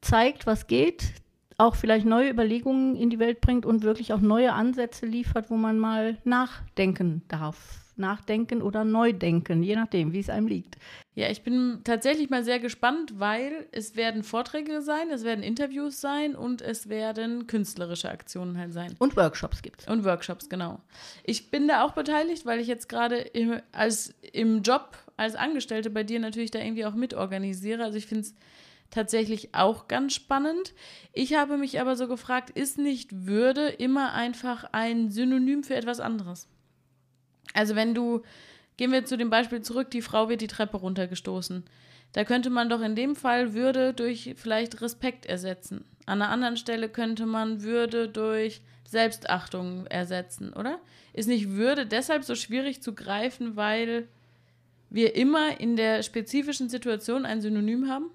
zeigt, 0.00 0.46
was 0.46 0.66
geht, 0.66 1.12
auch 1.58 1.74
vielleicht 1.74 2.06
neue 2.06 2.30
Überlegungen 2.30 2.96
in 2.96 3.10
die 3.10 3.18
Welt 3.18 3.42
bringt 3.42 3.66
und 3.66 3.82
wirklich 3.82 4.14
auch 4.14 4.20
neue 4.20 4.54
Ansätze 4.54 5.04
liefert, 5.04 5.50
wo 5.50 5.56
man 5.56 5.78
mal 5.78 6.16
nachdenken 6.24 7.22
darf. 7.28 7.81
Nachdenken 7.96 8.62
oder 8.62 8.84
neu 8.84 9.12
denken, 9.12 9.62
je 9.62 9.76
nachdem, 9.76 10.12
wie 10.12 10.20
es 10.20 10.30
einem 10.30 10.46
liegt. 10.46 10.76
Ja, 11.14 11.28
ich 11.30 11.42
bin 11.42 11.80
tatsächlich 11.84 12.30
mal 12.30 12.42
sehr 12.42 12.58
gespannt, 12.58 13.18
weil 13.18 13.66
es 13.70 13.96
werden 13.96 14.22
Vorträge 14.22 14.80
sein, 14.80 15.10
es 15.10 15.24
werden 15.24 15.44
Interviews 15.44 16.00
sein 16.00 16.34
und 16.34 16.62
es 16.62 16.88
werden 16.88 17.46
künstlerische 17.46 18.10
Aktionen 18.10 18.56
halt 18.56 18.72
sein. 18.72 18.94
Und 18.98 19.16
Workshops 19.16 19.60
gibt 19.60 19.82
es. 19.82 19.88
Und 19.88 20.04
Workshops, 20.04 20.48
genau. 20.48 20.80
Ich 21.24 21.50
bin 21.50 21.68
da 21.68 21.84
auch 21.84 21.92
beteiligt, 21.92 22.46
weil 22.46 22.60
ich 22.60 22.66
jetzt 22.66 22.88
gerade 22.88 23.16
im, 23.16 23.60
als, 23.72 24.14
im 24.32 24.62
Job 24.62 24.96
als 25.18 25.34
Angestellte 25.34 25.90
bei 25.90 26.02
dir 26.02 26.18
natürlich 26.18 26.50
da 26.50 26.60
irgendwie 26.60 26.86
auch 26.86 26.94
mitorganisiere. 26.94 27.84
Also 27.84 27.98
ich 27.98 28.06
finde 28.06 28.22
es 28.22 28.34
tatsächlich 28.92 29.54
auch 29.54 29.88
ganz 29.88 30.14
spannend. 30.14 30.74
Ich 31.12 31.34
habe 31.34 31.58
mich 31.58 31.80
aber 31.80 31.96
so 31.96 32.08
gefragt, 32.08 32.50
ist 32.50 32.78
nicht 32.78 33.26
Würde 33.26 33.68
immer 33.68 34.12
einfach 34.12 34.64
ein 34.72 35.10
Synonym 35.10 35.64
für 35.64 35.74
etwas 35.74 36.00
anderes? 36.00 36.48
Also 37.54 37.74
wenn 37.74 37.94
du, 37.94 38.22
gehen 38.76 38.92
wir 38.92 39.04
zu 39.04 39.16
dem 39.16 39.30
Beispiel 39.30 39.62
zurück, 39.62 39.90
die 39.90 40.02
Frau 40.02 40.28
wird 40.28 40.40
die 40.40 40.46
Treppe 40.46 40.76
runtergestoßen. 40.76 41.64
Da 42.12 42.24
könnte 42.24 42.50
man 42.50 42.68
doch 42.68 42.82
in 42.82 42.94
dem 42.94 43.16
Fall 43.16 43.54
Würde 43.54 43.94
durch 43.94 44.34
vielleicht 44.36 44.80
Respekt 44.80 45.26
ersetzen. 45.26 45.84
An 46.06 46.20
einer 46.20 46.30
anderen 46.30 46.56
Stelle 46.56 46.88
könnte 46.88 47.26
man 47.26 47.62
Würde 47.62 48.08
durch 48.08 48.60
Selbstachtung 48.84 49.86
ersetzen, 49.86 50.52
oder? 50.52 50.78
Ist 51.14 51.28
nicht 51.28 51.50
Würde 51.50 51.86
deshalb 51.86 52.24
so 52.24 52.34
schwierig 52.34 52.82
zu 52.82 52.94
greifen, 52.94 53.56
weil 53.56 54.08
wir 54.90 55.14
immer 55.16 55.58
in 55.60 55.76
der 55.76 56.02
spezifischen 56.02 56.68
Situation 56.68 57.24
ein 57.24 57.40
Synonym 57.40 57.88
haben? 57.88 58.10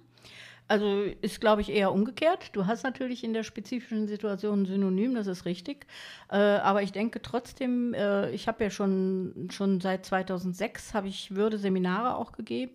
Also 0.67 1.03
ist, 1.21 1.39
glaube 1.39 1.62
ich, 1.62 1.69
eher 1.69 1.93
umgekehrt. 1.93 2.50
Du 2.53 2.65
hast 2.65 2.83
natürlich 2.83 3.24
in 3.24 3.33
der 3.33 3.43
spezifischen 3.43 4.07
Situation 4.07 4.63
ein 4.63 4.65
Synonym, 4.65 5.15
das 5.15 5.27
ist 5.27 5.45
richtig. 5.45 5.86
Äh, 6.29 6.38
aber 6.38 6.83
ich 6.83 6.91
denke 6.91 7.21
trotzdem, 7.21 7.93
äh, 7.93 8.31
ich 8.31 8.47
habe 8.47 8.65
ja 8.65 8.69
schon, 8.69 9.47
schon 9.50 9.79
seit 9.79 10.05
2006 10.05 10.93
habe 10.93 11.07
ich 11.07 11.33
Würde-Seminare 11.36 12.15
auch 12.15 12.33
gegeben 12.33 12.74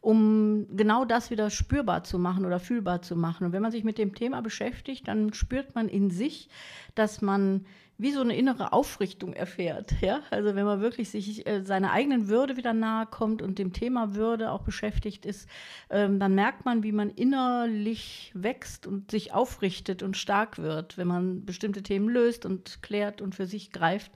um 0.00 0.66
genau 0.76 1.04
das 1.04 1.30
wieder 1.30 1.50
spürbar 1.50 2.04
zu 2.04 2.18
machen 2.18 2.44
oder 2.44 2.60
fühlbar 2.60 3.02
zu 3.02 3.16
machen. 3.16 3.44
Und 3.44 3.52
wenn 3.52 3.62
man 3.62 3.72
sich 3.72 3.82
mit 3.82 3.98
dem 3.98 4.14
Thema 4.14 4.40
beschäftigt, 4.40 5.08
dann 5.08 5.32
spürt 5.32 5.74
man 5.74 5.88
in 5.88 6.10
sich, 6.10 6.48
dass 6.94 7.22
man 7.22 7.66
wie 7.98 8.12
so 8.12 8.20
eine 8.20 8.36
innere 8.36 8.72
Aufrichtung 8.72 9.32
erfährt. 9.32 9.94
Ja? 10.02 10.20
Also 10.30 10.54
wenn 10.54 10.66
man 10.66 10.80
wirklich 10.80 11.08
sich 11.10 11.46
äh, 11.46 11.62
seiner 11.62 11.92
eigenen 11.92 12.28
Würde 12.28 12.56
wieder 12.56 12.74
nahe 12.74 13.06
kommt 13.06 13.40
und 13.40 13.58
dem 13.58 13.72
Thema 13.72 14.14
Würde 14.14 14.50
auch 14.50 14.62
beschäftigt 14.62 15.24
ist, 15.24 15.48
ähm, 15.88 16.20
dann 16.20 16.34
merkt 16.34 16.64
man, 16.64 16.82
wie 16.82 16.92
man 16.92 17.10
innerlich 17.10 18.32
wächst 18.34 18.86
und 18.86 19.10
sich 19.10 19.32
aufrichtet 19.32 20.02
und 20.02 20.16
stark 20.16 20.58
wird. 20.58 20.98
Wenn 20.98 21.08
man 21.08 21.44
bestimmte 21.46 21.82
Themen 21.82 22.08
löst 22.08 22.44
und 22.44 22.82
klärt 22.82 23.22
und 23.22 23.34
für 23.34 23.46
sich 23.46 23.72
greift, 23.72 24.12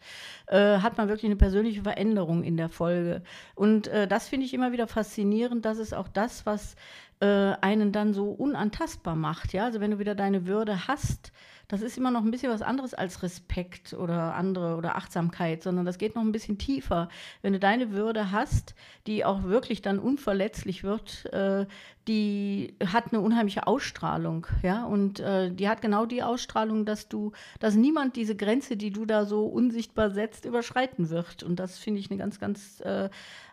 äh, 0.47 0.79
hat 0.79 0.99
man 0.99 1.09
wirklich 1.09 1.27
eine 1.27 1.37
persönliche 1.37 1.83
Veränderung 1.83 2.45
in 2.45 2.57
der 2.57 2.69
Folge. 2.69 3.23
Und 3.55 3.89
äh, 3.89 4.07
das 4.07 4.29
finde 4.29 4.45
ich 4.45 4.53
immer 4.53 4.73
wieder 4.73 4.89
faszinierend. 4.89 5.65
Das 5.65 5.79
ist 5.79 5.95
auch 5.95 6.09
das, 6.09 6.45
was 6.45 6.77
äh, 7.21 7.55
einen 7.61 7.93
dann 7.93 8.13
so 8.13 8.31
unantastbar 8.31 9.17
macht. 9.17 9.53
Ja? 9.53 9.65
Also 9.65 9.81
wenn 9.81 9.93
du 9.93 9.99
wieder 9.99 10.15
deine 10.15 10.47
Würde 10.47 10.89
hast, 10.89 11.33
das 11.71 11.83
ist 11.83 11.97
immer 11.97 12.11
noch 12.11 12.25
ein 12.25 12.33
bisschen 12.33 12.51
was 12.51 12.63
anderes 12.63 12.95
als 12.95 13.23
Respekt 13.23 13.93
oder 13.93 14.35
andere 14.35 14.75
oder 14.75 14.97
Achtsamkeit, 14.97 15.63
sondern 15.63 15.85
das 15.87 15.99
geht 15.99 16.17
noch 16.17 16.23
ein 16.23 16.33
bisschen 16.33 16.59
tiefer. 16.59 17.09
Wenn 17.43 17.53
du 17.53 17.61
deine 17.61 17.93
Würde 17.93 18.33
hast, 18.33 18.75
die 19.07 19.25
auch 19.25 19.45
wirklich 19.45 19.81
dann 19.81 20.01
unverletzlich 20.01 20.83
wird, 20.83 21.33
äh, 21.33 21.67
die 22.09 22.75
hat 22.85 23.13
eine 23.13 23.21
unheimliche 23.21 23.69
Ausstrahlung, 23.69 24.49
ja, 24.65 24.85
und 24.85 25.21
äh, 25.21 25.53
die 25.53 25.69
hat 25.69 25.81
genau 25.81 26.07
die 26.07 26.25
Ausstrahlung, 26.25 26.87
dass 26.87 27.09
du, 27.09 27.31
dass 27.61 27.77
niemand 27.77 28.17
diese 28.17 28.35
Grenze, 28.35 28.77
die 28.77 28.91
du 28.91 29.05
da 29.07 29.25
so 29.25 29.47
unsichtbar 29.47 30.11
setzt, 30.11 30.47
überschreiten 30.47 31.09
wird. 31.09 31.45
Und 31.45 31.61
das 31.61 31.79
finde 31.79 32.01
ich 32.01 32.11
eine 32.11 32.19
ganz, 32.19 32.41
ganz 32.41 32.81
äh, 32.81 33.11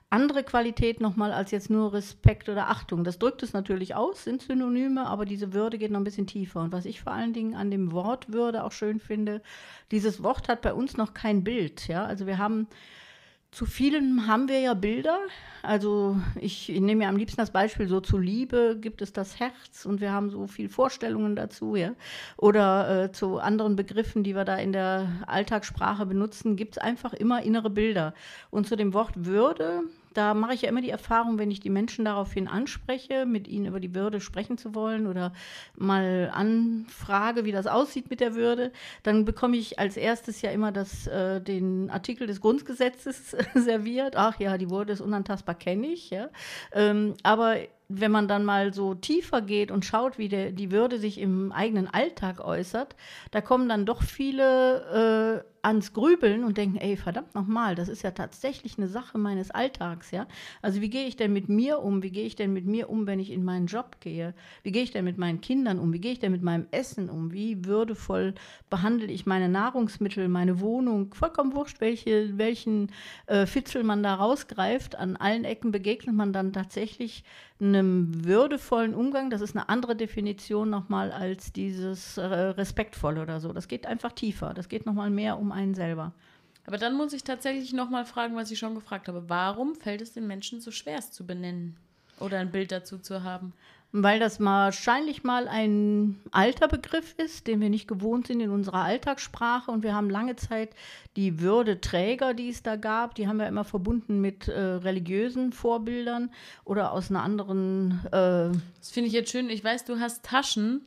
andere 0.09 0.43
Qualität 0.43 1.01
nochmal 1.01 1.33
als 1.33 1.51
jetzt 1.51 1.69
nur 1.69 1.91
Respekt 1.91 2.47
oder 2.47 2.69
Achtung. 2.69 3.03
Das 3.03 3.19
drückt 3.19 3.43
es 3.43 3.51
natürlich 3.51 3.95
aus, 3.95 4.23
sind 4.23 4.41
Synonyme, 4.41 5.05
aber 5.05 5.25
diese 5.25 5.53
Würde 5.53 5.77
geht 5.77 5.91
noch 5.91 5.99
ein 5.99 6.05
bisschen 6.05 6.27
tiefer. 6.27 6.61
Und 6.61 6.71
was 6.71 6.85
ich 6.85 7.01
vor 7.01 7.11
allen 7.11 7.33
Dingen 7.33 7.55
an 7.55 7.71
dem 7.71 7.91
Wort 7.91 8.31
Würde 8.31 8.63
auch 8.63 8.71
schön 8.71 8.99
finde, 8.99 9.41
dieses 9.91 10.23
Wort 10.23 10.47
hat 10.47 10.61
bei 10.61 10.73
uns 10.73 10.95
noch 10.95 11.13
kein 11.13 11.43
Bild. 11.43 11.87
Ja? 11.87 12.05
Also 12.05 12.25
wir 12.25 12.37
haben 12.37 12.67
zu 13.51 13.65
vielen 13.65 14.27
haben 14.27 14.49
wir 14.49 14.59
ja 14.59 14.73
Bilder. 14.73 15.19
Also 15.63 16.17
ich, 16.39 16.69
nehme 16.69 17.03
ja 17.03 17.09
am 17.09 17.17
liebsten 17.17 17.41
das 17.41 17.51
Beispiel, 17.51 17.87
so 17.87 17.99
zu 17.99 18.17
Liebe 18.17 18.77
gibt 18.79 19.01
es 19.01 19.13
das 19.13 19.39
Herz 19.39 19.85
und 19.85 19.99
wir 19.99 20.11
haben 20.11 20.29
so 20.29 20.47
viele 20.47 20.69
Vorstellungen 20.69 21.35
dazu, 21.35 21.75
ja. 21.75 21.93
Oder 22.37 23.03
äh, 23.05 23.11
zu 23.11 23.39
anderen 23.39 23.75
Begriffen, 23.75 24.23
die 24.23 24.35
wir 24.35 24.45
da 24.45 24.55
in 24.57 24.71
der 24.71 25.09
Alltagssprache 25.27 26.05
benutzen, 26.05 26.55
gibt 26.55 26.77
es 26.77 26.77
einfach 26.77 27.13
immer 27.13 27.41
innere 27.41 27.69
Bilder. 27.69 28.13
Und 28.49 28.67
zu 28.67 28.75
dem 28.75 28.93
Wort 28.93 29.25
Würde, 29.25 29.83
da 30.17 30.33
mache 30.33 30.55
ich 30.55 30.63
ja 30.63 30.69
immer 30.69 30.81
die 30.81 30.89
Erfahrung, 30.89 31.37
wenn 31.37 31.51
ich 31.51 31.59
die 31.59 31.69
Menschen 31.69 32.05
daraufhin 32.05 32.47
anspreche, 32.47 33.27
mit 33.27 33.47
ihnen 33.47 33.67
über 33.67 33.79
die 33.79 33.93
Würde 33.93 34.19
sprechen 34.19 34.57
zu 34.57 34.73
wollen 34.73 35.05
oder 35.05 35.31
mal 35.75 36.31
anfrage, 36.33 37.45
wie 37.45 37.51
das 37.51 37.67
aussieht 37.67 38.09
mit 38.09 38.19
der 38.19 38.33
Würde, 38.33 38.71
dann 39.03 39.25
bekomme 39.25 39.57
ich 39.57 39.77
als 39.77 39.95
erstes 39.95 40.41
ja 40.41 40.49
immer 40.49 40.71
das, 40.71 41.05
äh, 41.05 41.39
den 41.39 41.91
Artikel 41.91 42.25
des 42.25 42.41
Grundgesetzes 42.41 43.37
serviert. 43.53 44.15
Ach 44.15 44.39
ja, 44.39 44.57
die 44.57 44.71
Würde 44.71 44.93
ist 44.93 45.01
unantastbar, 45.01 45.53
kenne 45.53 45.85
ich. 45.85 46.09
Ja. 46.09 46.29
Ähm, 46.71 47.13
aber 47.21 47.57
wenn 47.89 48.11
man 48.11 48.27
dann 48.27 48.43
mal 48.43 48.73
so 48.73 48.95
tiefer 48.95 49.41
geht 49.41 49.71
und 49.71 49.85
schaut, 49.85 50.17
wie 50.17 50.27
der, 50.27 50.51
die 50.51 50.71
Würde 50.71 50.99
sich 50.99 51.19
im 51.19 51.51
eigenen 51.51 51.87
Alltag 51.87 52.39
äußert, 52.39 52.95
da 53.31 53.41
kommen 53.41 53.69
dann 53.69 53.85
doch 53.85 54.03
viele 54.03 55.43
äh, 55.43 55.57
ans 55.67 55.91
Grübeln 55.93 56.43
und 56.43 56.57
denken, 56.57 56.77
ey, 56.77 56.95
verdammt 56.95 57.35
nochmal, 57.35 57.75
das 57.75 57.89
ist 57.89 58.01
ja 58.01 58.11
tatsächlich 58.11 58.77
eine 58.77 58.87
Sache 58.87 59.17
meines 59.17 59.51
Alltags, 59.51 60.11
ja. 60.11 60.27
Also 60.61 60.81
wie 60.81 60.89
gehe 60.89 61.07
ich 61.07 61.17
denn 61.17 61.33
mit 61.33 61.49
mir 61.49 61.79
um? 61.79 62.03
Wie 62.03 62.11
gehe 62.11 62.25
ich 62.25 62.35
denn 62.35 62.53
mit 62.53 62.65
mir 62.65 62.89
um, 62.89 63.05
wenn 63.05 63.19
ich 63.19 63.31
in 63.31 63.43
meinen 63.43 63.67
Job 63.67 63.97
gehe? 63.99 64.33
Wie 64.63 64.71
gehe 64.71 64.83
ich 64.83 64.91
denn 64.91 65.03
mit 65.03 65.17
meinen 65.17 65.41
Kindern 65.41 65.79
um? 65.79 65.91
Wie 65.91 65.99
gehe 65.99 66.13
ich 66.13 66.19
denn 66.19 66.31
mit 66.31 66.41
meinem 66.41 66.67
Essen 66.71 67.09
um? 67.09 67.33
Wie 67.33 67.65
würdevoll 67.65 68.33
behandle 68.69 69.07
ich 69.07 69.25
meine 69.25 69.49
Nahrungsmittel, 69.49 70.29
meine 70.29 70.61
Wohnung? 70.61 71.13
Vollkommen 71.13 71.53
wurscht, 71.53 71.81
welche, 71.81 72.37
welchen 72.37 72.91
äh, 73.25 73.45
Fitzel 73.45 73.83
man 73.83 74.03
da 74.03 74.15
rausgreift. 74.15 74.95
An 74.95 75.17
allen 75.17 75.43
Ecken 75.43 75.71
begegnet 75.71 76.15
man 76.15 76.31
dann 76.31 76.53
tatsächlich 76.53 77.23
einem 77.77 78.25
würdevollen 78.25 78.93
Umgang. 78.93 79.29
Das 79.29 79.41
ist 79.41 79.55
eine 79.55 79.69
andere 79.69 79.95
Definition 79.95 80.69
nochmal 80.69 81.11
als 81.11 81.53
dieses 81.53 82.17
äh, 82.17 82.23
respektvolle 82.25 83.21
oder 83.21 83.39
so. 83.39 83.53
Das 83.53 83.67
geht 83.67 83.85
einfach 83.85 84.11
tiefer. 84.11 84.53
Das 84.53 84.69
geht 84.69 84.85
nochmal 84.85 85.09
mehr 85.09 85.37
um 85.37 85.51
einen 85.51 85.75
selber. 85.75 86.13
Aber 86.65 86.77
dann 86.77 86.95
muss 86.95 87.13
ich 87.13 87.23
tatsächlich 87.23 87.71
nochmal 87.73 88.05
fragen, 88.05 88.35
was 88.35 88.51
ich 88.51 88.59
schon 88.59 88.75
gefragt 88.75 89.07
habe. 89.07 89.29
Warum 89.29 89.75
fällt 89.75 90.01
es 90.01 90.13
den 90.13 90.27
Menschen 90.27 90.59
so 90.59 90.71
schwer, 90.71 90.97
es 90.97 91.11
zu 91.11 91.25
benennen 91.25 91.77
oder 92.19 92.39
ein 92.39 92.51
Bild 92.51 92.71
dazu 92.71 92.97
zu 92.97 93.23
haben? 93.23 93.53
Weil 93.93 94.19
das 94.19 94.39
wahrscheinlich 94.41 95.23
mal 95.23 95.47
ein 95.47 96.19
alter 96.31 96.67
Begriff 96.67 97.15
ist, 97.17 97.47
den 97.47 97.61
wir 97.61 97.69
nicht 97.69 97.87
gewohnt 97.87 98.27
sind 98.27 98.41
in 98.41 98.49
unserer 98.49 98.83
Alltagssprache. 98.83 99.71
Und 99.71 99.83
wir 99.83 99.95
haben 99.95 100.09
lange 100.09 100.35
Zeit 100.35 100.71
die 101.15 101.39
Würdeträger, 101.39 102.33
die 102.33 102.49
es 102.49 102.63
da 102.63 102.75
gab, 102.75 103.15
die 103.15 103.27
haben 103.27 103.37
wir 103.37 103.47
immer 103.47 103.63
verbunden 103.63 104.19
mit 104.19 104.49
äh, 104.49 104.59
religiösen 104.59 105.53
Vorbildern 105.53 106.31
oder 106.65 106.91
aus 106.91 107.09
einer 107.09 107.23
anderen. 107.23 108.05
Äh 108.07 108.51
das 108.79 108.91
finde 108.91 109.07
ich 109.07 109.13
jetzt 109.13 109.31
schön. 109.31 109.49
Ich 109.49 109.63
weiß, 109.63 109.85
du 109.85 109.99
hast 109.99 110.23
Taschen 110.23 110.81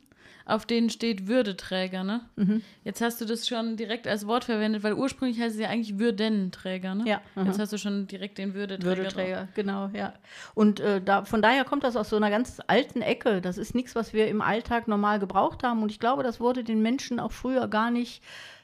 auf 0.51 0.65
denen 0.65 0.89
steht 0.89 1.27
Würdeträger, 1.27 2.03
ne? 2.03 2.21
Mhm. 2.35 2.61
Jetzt 2.83 3.01
hast 3.01 3.21
du 3.21 3.25
das 3.25 3.47
schon 3.47 3.77
direkt 3.77 4.07
als 4.07 4.27
Wort 4.27 4.43
verwendet, 4.43 4.83
weil 4.83 4.93
ursprünglich 4.93 5.39
heißt 5.39 5.55
es 5.55 5.61
ja 5.61 5.69
eigentlich 5.69 5.97
Würdenträger, 5.97 6.93
ne? 6.95 7.05
Ja. 7.07 7.21
Mhm. 7.35 7.47
Jetzt 7.47 7.59
hast 7.59 7.73
du 7.73 7.77
schon 7.77 8.07
direkt 8.07 8.37
den 8.37 8.53
Würdeträger. 8.53 8.97
Würdeträger, 8.97 9.37
drauf. 9.37 9.49
genau, 9.55 9.89
ja. 9.93 10.13
Und 10.53 10.79
äh, 10.79 11.01
da, 11.01 11.23
von 11.23 11.41
daher 11.41 11.63
kommt 11.63 11.83
das 11.83 11.95
aus 11.95 12.09
so 12.09 12.17
einer 12.17 12.29
ganz 12.29 12.59
alten 12.67 13.01
Ecke. 13.01 13.41
Das 13.41 13.57
ist 13.57 13.75
nichts, 13.75 13.95
was 13.95 14.13
wir 14.13 14.27
im 14.27 14.41
Alltag 14.41 14.87
normal 14.87 15.19
gebraucht 15.19 15.63
haben. 15.63 15.81
Und 15.83 15.91
ich 15.91 15.99
glaube, 15.99 16.23
das 16.23 16.39
wurde 16.39 16.63
den 16.63 16.81
Menschen 16.81 17.19
auch 17.19 17.31
früher 17.31 17.67
gar 17.67 17.89
nicht 17.89 18.21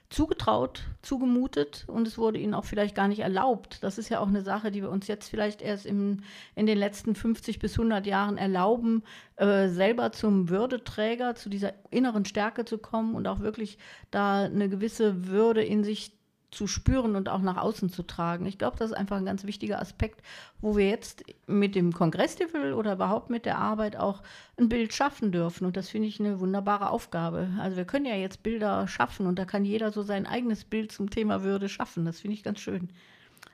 zugetraut, 0.09 0.85
zugemutet 1.01 1.83
und 1.87 2.07
es 2.07 2.17
wurde 2.17 2.39
ihnen 2.39 2.53
auch 2.53 2.63
vielleicht 2.63 2.95
gar 2.95 3.09
nicht 3.09 3.19
erlaubt. 3.19 3.83
Das 3.83 3.97
ist 3.97 4.07
ja 4.09 4.19
auch 4.19 4.27
eine 4.27 4.41
Sache, 4.41 4.71
die 4.71 4.81
wir 4.81 4.89
uns 4.89 5.07
jetzt 5.07 5.27
vielleicht 5.27 5.61
erst 5.61 5.85
im, 5.85 6.23
in 6.55 6.65
den 6.65 6.77
letzten 6.77 7.13
50 7.13 7.59
bis 7.59 7.73
100 7.73 8.05
Jahren 8.05 8.37
erlauben, 8.37 9.03
äh, 9.35 9.67
selber 9.67 10.13
zum 10.13 10.47
Würdeträger, 10.49 11.35
zu 11.35 11.49
dieser 11.49 11.73
inneren 11.91 12.23
Stärke 12.23 12.63
zu 12.63 12.77
kommen 12.77 13.15
und 13.15 13.27
auch 13.27 13.41
wirklich 13.41 13.77
da 14.09 14.43
eine 14.45 14.69
gewisse 14.69 15.27
Würde 15.27 15.63
in 15.63 15.83
sich 15.83 16.16
zu 16.49 16.65
spüren 16.65 17.15
und 17.15 17.27
auch 17.27 17.41
nach 17.41 17.57
außen 17.57 17.89
zu 17.89 18.03
tragen. 18.03 18.45
Ich 18.45 18.57
glaube, 18.57 18.77
das 18.77 18.91
ist 18.91 18.97
einfach 18.97 19.17
ein 19.17 19.25
ganz 19.25 19.43
wichtiger 19.43 19.81
Aspekt, 19.81 20.21
wo 20.61 20.77
wir 20.77 20.89
jetzt 20.89 21.23
mit 21.45 21.75
dem 21.75 21.91
Kongressstiefel 21.91 22.73
oder 22.73 22.93
überhaupt 22.93 23.29
mit 23.29 23.45
der 23.45 23.57
Arbeit 23.57 23.97
auch 23.97 24.23
ein 24.57 24.69
Bild 24.69 24.93
schaffen 24.93 25.31
dürfen. 25.31 25.65
Und 25.65 25.75
das 25.75 25.89
finde 25.89 26.07
ich 26.07 26.19
eine 26.19 26.39
wunderbare 26.39 26.89
Aufgabe. 26.89 27.49
Also 27.59 27.75
wir 27.75 27.85
können 27.85 28.05
ja 28.05 28.15
jetzt 28.15 28.43
Bilder 28.43 28.87
schaffen 28.87 29.27
und 29.27 29.37
da 29.37 29.45
kann 29.45 29.65
jeder 29.65 29.91
so 29.91 30.03
sein 30.03 30.25
eigenes 30.25 30.63
Bild 30.63 30.91
zum 30.91 31.09
Thema 31.09 31.43
Würde 31.43 31.67
schaffen. 31.67 32.05
Das 32.05 32.21
finde 32.21 32.35
ich 32.35 32.43
ganz 32.43 32.59
schön. 32.59 32.89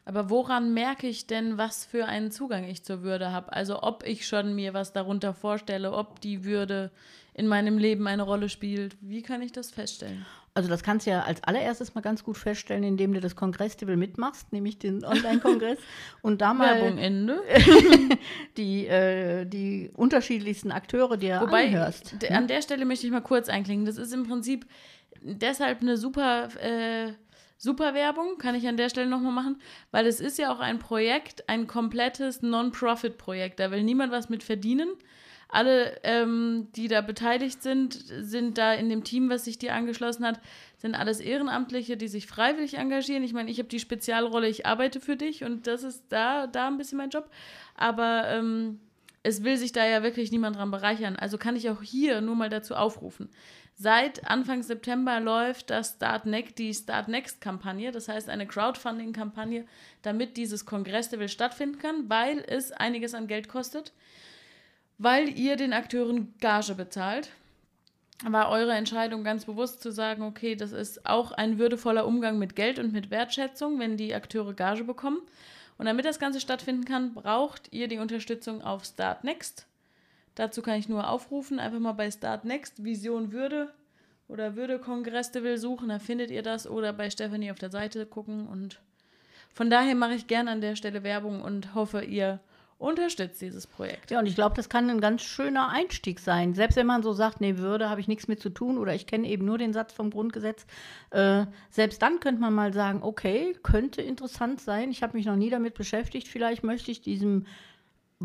Aber 0.05 0.29
woran 0.29 0.73
merke 0.73 1.07
ich 1.07 1.27
denn, 1.27 1.57
was 1.57 1.85
für 1.85 2.05
einen 2.05 2.29
Zugang 2.29 2.65
ich 2.65 2.83
zur 2.83 3.01
Würde 3.01 3.31
habe? 3.31 3.53
Also 3.53 3.81
ob 3.81 4.05
ich 4.05 4.27
schon 4.27 4.53
mir 4.53 4.73
was 4.73 4.93
darunter 4.93 5.33
vorstelle, 5.33 5.93
ob 5.93 6.19
die 6.19 6.43
Würde 6.43 6.91
in 7.33 7.47
meinem 7.47 7.77
Leben 7.77 8.07
eine 8.07 8.23
Rolle 8.23 8.49
spielt. 8.49 8.95
Wie 9.01 9.21
kann 9.21 9.41
ich 9.41 9.51
das 9.51 9.71
feststellen? 9.71 10.25
Also 10.55 10.69
das 10.69 10.83
kannst 10.83 11.07
du 11.07 11.11
ja 11.11 11.23
als 11.23 11.43
allererstes 11.43 11.95
mal 11.95 12.01
ganz 12.01 12.23
gut 12.23 12.37
feststellen, 12.37 12.83
indem 12.83 13.11
du 13.15 13.19
das 13.19 13.35
Kongress-Table 13.35 13.97
mitmachst, 13.97 14.53
nämlich 14.53 14.77
den 14.77 15.03
Online-Kongress 15.03 15.79
und 16.21 16.41
da 16.41 16.53
mal 16.53 16.79
Werbung 16.79 16.99
Ende. 16.99 17.41
die, 18.57 18.85
äh, 18.87 19.45
die 19.45 19.89
unterschiedlichsten 19.95 20.71
Akteure 20.71 21.17
dir 21.17 21.41
Wobei, 21.41 21.67
anhörst. 21.67 22.21
d- 22.21 22.29
an 22.29 22.47
der 22.47 22.61
Stelle 22.61 22.85
möchte 22.85 23.07
ich 23.07 23.11
mal 23.11 23.21
kurz 23.21 23.49
einklingen. 23.49 23.85
Das 23.85 23.97
ist 23.97 24.13
im 24.13 24.27
Prinzip 24.27 24.67
deshalb 25.21 25.81
eine 25.81 25.97
super, 25.97 26.49
äh, 26.61 27.13
super 27.57 27.93
Werbung, 27.95 28.37
kann 28.37 28.53
ich 28.53 28.67
an 28.67 28.77
der 28.77 28.89
Stelle 28.89 29.09
nochmal 29.09 29.31
machen, 29.31 29.59
weil 29.89 30.05
es 30.05 30.19
ist 30.19 30.37
ja 30.37 30.53
auch 30.53 30.59
ein 30.59 30.77
Projekt, 30.79 31.49
ein 31.49 31.65
komplettes 31.65 32.43
Non-Profit-Projekt. 32.43 33.59
Da 33.59 33.71
will 33.71 33.81
niemand 33.83 34.11
was 34.11 34.29
mit 34.29 34.43
verdienen. 34.43 34.89
Alle, 35.53 35.99
ähm, 36.01 36.69
die 36.75 36.87
da 36.87 37.01
beteiligt 37.01 37.61
sind, 37.61 37.93
sind 37.93 38.57
da 38.57 38.73
in 38.73 38.89
dem 38.89 39.03
Team, 39.03 39.29
was 39.29 39.45
sich 39.45 39.59
dir 39.59 39.75
angeschlossen 39.75 40.25
hat, 40.25 40.39
sind 40.77 40.95
alles 40.95 41.19
Ehrenamtliche, 41.19 41.95
die 41.95 42.07
sich 42.07 42.25
freiwillig 42.25 42.73
engagieren. 42.79 43.23
Ich 43.23 43.33
meine, 43.33 43.51
ich 43.51 43.59
habe 43.59 43.69
die 43.69 43.79
Spezialrolle, 43.79 44.47
ich 44.47 44.65
arbeite 44.65 44.99
für 44.99 45.15
dich 45.15 45.43
und 45.43 45.67
das 45.67 45.83
ist 45.83 46.05
da, 46.09 46.47
da 46.47 46.69
ein 46.69 46.77
bisschen 46.77 46.97
mein 46.97 47.11
Job. 47.11 47.29
Aber 47.75 48.29
ähm, 48.29 48.79
es 49.21 49.43
will 49.43 49.55
sich 49.57 49.71
da 49.71 49.85
ja 49.85 50.01
wirklich 50.01 50.31
niemand 50.31 50.55
dran 50.55 50.71
bereichern. 50.71 51.17
Also 51.17 51.37
kann 51.37 51.55
ich 51.55 51.69
auch 51.69 51.83
hier 51.83 52.21
nur 52.21 52.35
mal 52.35 52.49
dazu 52.49 52.73
aufrufen. 52.73 53.29
Seit 53.75 54.27
Anfang 54.27 54.63
September 54.63 55.19
läuft 55.19 55.69
das 55.69 55.93
Start 55.97 56.25
Next, 56.25 56.57
die 56.57 56.73
Start 56.73 57.09
Next 57.09 57.41
Kampagne, 57.41 57.91
das 57.91 58.07
heißt 58.07 58.27
eine 58.27 58.47
Crowdfunding-Kampagne, 58.47 59.65
damit 60.01 60.35
dieses 60.35 60.65
Kongress-Level 60.65 61.29
stattfinden 61.29 61.77
kann, 61.77 62.09
weil 62.09 62.43
es 62.47 62.71
einiges 62.71 63.13
an 63.13 63.27
Geld 63.27 63.49
kostet, 63.49 63.93
weil 65.03 65.37
ihr 65.37 65.57
den 65.57 65.73
Akteuren 65.73 66.33
Gage 66.39 66.75
bezahlt. 66.75 67.29
War 68.23 68.49
eure 68.49 68.71
Entscheidung 68.71 69.25
ganz 69.25 69.43
bewusst 69.43 69.81
zu 69.81 69.91
sagen, 69.91 70.23
okay, 70.23 70.55
das 70.55 70.71
ist 70.71 71.05
auch 71.05 71.33
ein 71.33 71.59
würdevoller 71.59 72.07
Umgang 72.07 72.39
mit 72.39 72.55
Geld 72.55 72.79
und 72.79 72.93
mit 72.93 73.11
Wertschätzung, 73.11 73.79
wenn 73.79 73.97
die 73.97 74.15
Akteure 74.15 74.53
Gage 74.53 74.85
bekommen. 74.85 75.19
Und 75.77 75.87
damit 75.87 76.05
das 76.05 76.19
Ganze 76.19 76.39
stattfinden 76.39 76.85
kann, 76.85 77.13
braucht 77.13 77.73
ihr 77.73 77.89
die 77.89 77.97
Unterstützung 77.97 78.61
auf 78.61 78.85
Start 78.85 79.25
Next. 79.25 79.67
Dazu 80.35 80.61
kann 80.61 80.79
ich 80.79 80.87
nur 80.87 81.09
aufrufen, 81.09 81.59
einfach 81.59 81.79
mal 81.79 81.91
bei 81.91 82.09
Start 82.09 82.45
Next 82.45 82.85
Vision 82.85 83.33
Würde 83.33 83.73
oder 84.29 84.55
Würde 84.55 84.79
Kongress 84.79 85.33
will 85.33 85.57
suchen, 85.57 85.89
da 85.89 85.99
findet 85.99 86.31
ihr 86.31 86.43
das 86.43 86.65
oder 86.65 86.93
bei 86.93 87.09
Stephanie 87.09 87.51
auf 87.51 87.59
der 87.59 87.71
Seite 87.71 88.05
gucken 88.05 88.47
und 88.47 88.79
von 89.53 89.69
daher 89.69 89.95
mache 89.95 90.13
ich 90.13 90.27
gerne 90.27 90.49
an 90.49 90.61
der 90.61 90.77
Stelle 90.77 91.03
Werbung 91.03 91.41
und 91.41 91.75
hoffe, 91.75 92.03
ihr 92.05 92.39
unterstützt 92.83 93.41
dieses 93.41 93.65
Projekt. 93.65 94.11
Ja, 94.11 94.19
und 94.19 94.25
ich 94.25 94.35
glaube, 94.35 94.55
das 94.55 94.67
kann 94.67 94.89
ein 94.89 94.99
ganz 94.99 95.21
schöner 95.21 95.69
Einstieg 95.69 96.19
sein. 96.19 96.53
Selbst 96.53 96.75
wenn 96.75 96.85
man 96.85 97.01
so 97.01 97.13
sagt, 97.13 97.39
nee, 97.39 97.57
Würde 97.57 97.89
habe 97.89 98.01
ich 98.01 98.07
nichts 98.07 98.27
mit 98.27 98.41
zu 98.41 98.49
tun 98.49 98.77
oder 98.77 98.93
ich 98.93 99.07
kenne 99.07 99.27
eben 99.27 99.45
nur 99.45 99.57
den 99.57 99.73
Satz 99.73 99.93
vom 99.93 100.09
Grundgesetz. 100.09 100.65
Äh, 101.11 101.45
selbst 101.69 102.01
dann 102.01 102.19
könnte 102.19 102.41
man 102.41 102.53
mal 102.53 102.73
sagen, 102.73 103.01
okay, 103.01 103.55
könnte 103.63 104.01
interessant 104.01 104.59
sein. 104.59 104.91
Ich 104.91 105.01
habe 105.01 105.15
mich 105.15 105.25
noch 105.25 105.37
nie 105.37 105.49
damit 105.49 105.75
beschäftigt. 105.75 106.27
Vielleicht 106.27 106.63
möchte 106.63 106.91
ich 106.91 107.01
diesem 107.01 107.45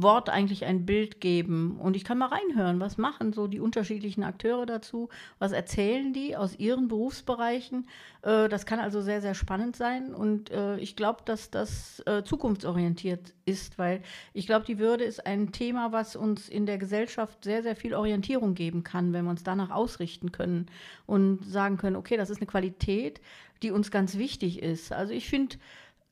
Wort 0.02 0.28
eigentlich 0.28 0.64
ein 0.64 0.86
Bild 0.86 1.20
geben. 1.20 1.78
Und 1.78 1.96
ich 1.96 2.04
kann 2.04 2.18
mal 2.18 2.28
reinhören, 2.28 2.80
was 2.80 2.98
machen 2.98 3.32
so 3.32 3.46
die 3.46 3.60
unterschiedlichen 3.60 4.22
Akteure 4.22 4.66
dazu, 4.66 5.08
was 5.38 5.52
erzählen 5.52 6.12
die 6.12 6.36
aus 6.36 6.58
ihren 6.58 6.88
Berufsbereichen. 6.88 7.86
Äh, 8.22 8.48
das 8.48 8.66
kann 8.66 8.80
also 8.80 9.00
sehr, 9.00 9.20
sehr 9.20 9.34
spannend 9.34 9.76
sein. 9.76 10.14
Und 10.14 10.50
äh, 10.50 10.78
ich 10.78 10.96
glaube, 10.96 11.22
dass 11.24 11.50
das 11.50 12.02
äh, 12.06 12.22
zukunftsorientiert 12.22 13.34
ist, 13.44 13.78
weil 13.78 14.02
ich 14.32 14.46
glaube, 14.46 14.66
die 14.66 14.78
Würde 14.78 15.04
ist 15.04 15.26
ein 15.26 15.52
Thema, 15.52 15.92
was 15.92 16.16
uns 16.16 16.48
in 16.48 16.66
der 16.66 16.78
Gesellschaft 16.78 17.44
sehr, 17.44 17.62
sehr 17.62 17.76
viel 17.76 17.94
Orientierung 17.94 18.54
geben 18.54 18.84
kann, 18.84 19.12
wenn 19.12 19.24
wir 19.24 19.30
uns 19.30 19.42
danach 19.42 19.70
ausrichten 19.70 20.32
können 20.32 20.66
und 21.06 21.44
sagen 21.44 21.76
können, 21.76 21.96
okay, 21.96 22.16
das 22.16 22.30
ist 22.30 22.38
eine 22.38 22.46
Qualität, 22.46 23.20
die 23.62 23.70
uns 23.70 23.90
ganz 23.90 24.18
wichtig 24.18 24.62
ist. 24.62 24.92
Also 24.92 25.12
ich 25.12 25.28
finde, 25.28 25.56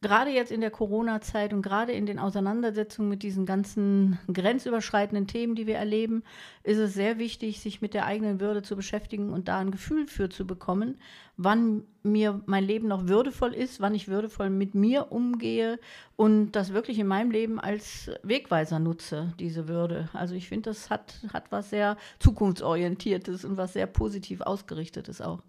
gerade 0.03 0.31
jetzt 0.31 0.53
in 0.53 0.61
der 0.61 0.71
Corona-Zeit 0.71 1.53
und 1.53 1.63
gerade 1.63 1.93
in 1.93 2.07
den 2.07 2.19
Auseinandersetzungen 2.19 3.09
mit 3.09 3.23
diesen 3.23 3.47
ganzen 3.47 4.19
grenzüberschreitenden 4.33 5.27
Themen, 5.27 5.55
die 5.55 5.67
wir 5.67 5.77
erleben, 5.77 6.23
ist 6.63 6.79
es 6.79 6.95
sehr 6.95 7.19
wichtig, 7.19 7.61
sich 7.61 7.81
mit 7.81 7.95
der 7.95 8.05
eigenen 8.05 8.41
Würde 8.41 8.63
zu 8.63 8.77
beschäftigen 8.77 9.31
und 9.31 9.49
da 9.49 9.59
ein 9.59 9.71
Gefühl 9.71 10.07
für 10.07 10.29
zu 10.29 10.47
bekommen, 10.47 10.99
wann 11.37 11.83
mir 12.03 12.41
mein 12.47 12.65
Leben 12.65 12.89
noch 12.89 13.09
würdevoll 13.09 13.55
ist, 13.55 13.81
wann 13.81 13.95
ich 13.95 14.09
würdevoll 14.09 14.51
mit 14.51 14.75
mir 14.75 15.11
umgehe 15.11 15.79
und 16.15 16.53
das 16.53 16.73
wirklich 16.73 16.99
in 16.99 17.07
meinem 17.07 17.31
Leben 17.31 17.59
als 17.59 18.11
Wegweiser 18.23 18.79
nutze, 18.79 19.33
diese 19.41 19.67
Würde. 19.67 20.09
Also 20.13 20.35
ich 20.35 20.49
finde, 20.49 20.71
das 20.71 20.91
hat, 20.91 21.21
hat 21.33 21.51
was 21.51 21.71
sehr 21.71 21.97
zukunftsorientiertes 22.19 23.45
und 23.45 23.57
was 23.57 23.73
sehr 23.73 23.87
positiv 23.87 24.43
ausgerichtetes 24.43 25.21
auch. 25.21 25.43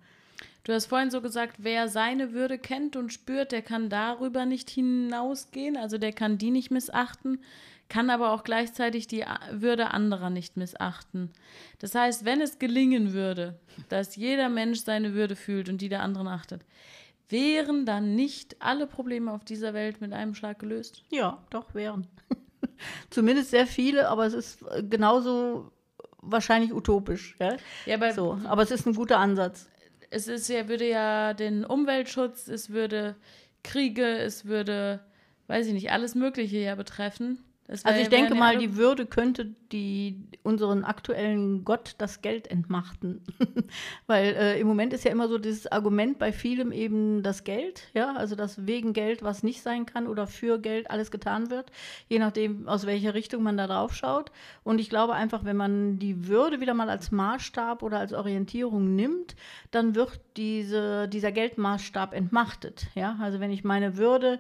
Du 0.64 0.74
hast 0.74 0.88
vorhin 0.88 1.12
so 1.12 1.22
gesagt, 1.22 1.58
wer 1.60 1.88
seine 1.88 2.34
Würde 2.34 2.58
kennt 2.58 2.96
und 2.96 3.14
spürt, 3.14 3.52
der 3.52 3.62
kann 3.62 3.90
darüber 3.90 4.46
nicht 4.46 4.70
hinausgehen, 4.70 5.78
also 5.78 5.98
der 5.98 6.12
kann 6.12 6.38
die 6.38 6.52
nicht 6.52 6.72
missachten, 6.72 7.40
kann 7.90 8.10
aber 8.10 8.34
auch 8.34 8.44
gleichzeitig 8.44 9.08
die 9.08 9.24
Würde 9.52 9.92
anderer 9.92 10.30
nicht 10.30 10.58
missachten. 10.58 11.32
Das 11.80 11.96
heißt, 11.96 12.26
wenn 12.26 12.42
es 12.42 12.60
gelingen 12.60 13.14
würde, 13.14 13.60
dass 13.90 14.18
jeder 14.18 14.50
Mensch 14.50 14.80
seine 14.82 15.14
Würde 15.14 15.36
fühlt 15.36 15.70
und 15.70 15.80
die 15.80 15.90
der 15.90 16.02
anderen 16.02 16.28
achtet, 16.28 16.64
wären 17.30 17.86
dann 17.86 18.16
nicht 18.16 18.62
alle 18.62 18.88
Probleme 18.88 19.32
auf 19.32 19.44
dieser 19.44 19.74
Welt 19.74 20.02
mit 20.02 20.14
einem 20.14 20.36
Schlag 20.36 20.60
gelöst? 20.60 21.04
Ja, 21.10 21.44
doch, 21.50 21.74
wären. 21.74 22.08
Zumindest 23.10 23.52
sehr 23.52 23.68
viele, 23.68 24.10
aber 24.10 24.26
es 24.26 24.34
ist 24.34 24.60
genauso 24.90 25.72
wahrscheinlich 26.22 26.74
utopisch. 26.74 27.36
Ja? 27.40 27.58
Ja, 27.86 27.96
aber 27.96 28.14
so, 28.14 28.40
aber 28.46 28.64
es 28.64 28.72
ist 28.72 28.86
ein 28.86 28.94
guter 28.94 29.20
Ansatz. 29.20 29.70
Es 30.10 30.28
ist 30.28 30.48
ja, 30.50 30.68
würde 30.70 30.88
ja 30.88 31.34
den 31.34 31.66
Umweltschutz, 31.66 32.48
es 32.48 32.70
würde 32.70 33.16
Kriege, 33.64 34.06
es 34.06 34.46
würde, 34.46 35.02
weiß 35.48 35.68
ich 35.68 35.74
nicht, 35.74 35.92
alles 35.92 36.16
Mögliche 36.16 36.58
ja 36.58 36.76
betreffen. 36.76 37.44
Also 37.68 38.00
ich 38.00 38.08
denke 38.08 38.34
mal, 38.34 38.58
die 38.58 38.78
Würde 38.78 39.06
könnte 39.06 39.54
die 39.74 40.24
unseren 40.44 40.86
aktuellen 40.86 41.66
Gott 41.66 41.96
das 41.98 42.22
Geld 42.22 42.48
entmachten. 42.48 43.22
Weil 44.08 44.36
äh, 44.36 44.60
im 44.60 44.68
Moment 44.68 44.94
ist 44.94 45.04
ja 45.04 45.12
immer 45.12 45.28
so 45.28 45.38
dieses 45.38 45.68
Argument 45.68 46.18
bei 46.18 46.32
vielem 46.32 46.72
eben 46.72 47.24
das 47.24 47.44
Geld, 47.44 47.90
ja, 47.94 48.16
also 48.16 48.36
dass 48.36 48.66
wegen 48.66 48.94
Geld 48.94 49.24
was 49.24 49.44
nicht 49.44 49.62
sein 49.62 49.86
kann 49.86 50.08
oder 50.08 50.28
für 50.28 50.60
Geld 50.60 50.90
alles 50.90 51.12
getan 51.12 51.50
wird, 51.50 51.72
je 52.08 52.20
nachdem, 52.20 52.70
aus 52.70 52.86
welcher 52.86 53.14
Richtung 53.14 53.44
man 53.44 53.58
da 53.58 53.68
drauf 53.68 53.94
schaut. 53.94 54.32
Und 54.64 54.80
ich 54.80 54.90
glaube 54.90 55.14
einfach, 55.14 55.44
wenn 55.44 55.58
man 55.58 56.00
die 56.00 56.28
Würde 56.28 56.62
wieder 56.62 56.74
mal 56.74 56.90
als 56.90 57.12
Maßstab 57.12 57.84
oder 57.84 58.00
als 58.00 58.14
Orientierung 58.14 58.96
nimmt, 58.96 59.36
dann 59.72 59.94
wird 59.94 60.22
diese, 60.38 61.10
dieser 61.10 61.34
Geldmaßstab 61.34 62.14
entmachtet. 62.14 62.88
Ja, 62.96 63.18
also 63.22 63.42
wenn 63.42 63.52
ich 63.52 63.66
meine 63.66 63.98
Würde 63.98 64.40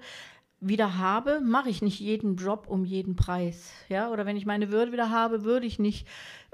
wieder 0.60 0.98
habe, 0.98 1.40
mache 1.42 1.70
ich 1.70 1.82
nicht 1.82 2.00
jeden 2.00 2.36
Job 2.36 2.66
um 2.68 2.84
jeden 2.84 3.16
Preis. 3.16 3.72
Ja? 3.90 4.10
Oder 4.10 4.26
wenn 4.26 4.38
ich 4.38 4.46
meine 4.46 4.72
Würde 4.72 4.92
wieder 4.92 5.10
habe, 5.10 5.44
würde 5.44 5.68
ich 5.68 5.80
nicht 5.80 6.08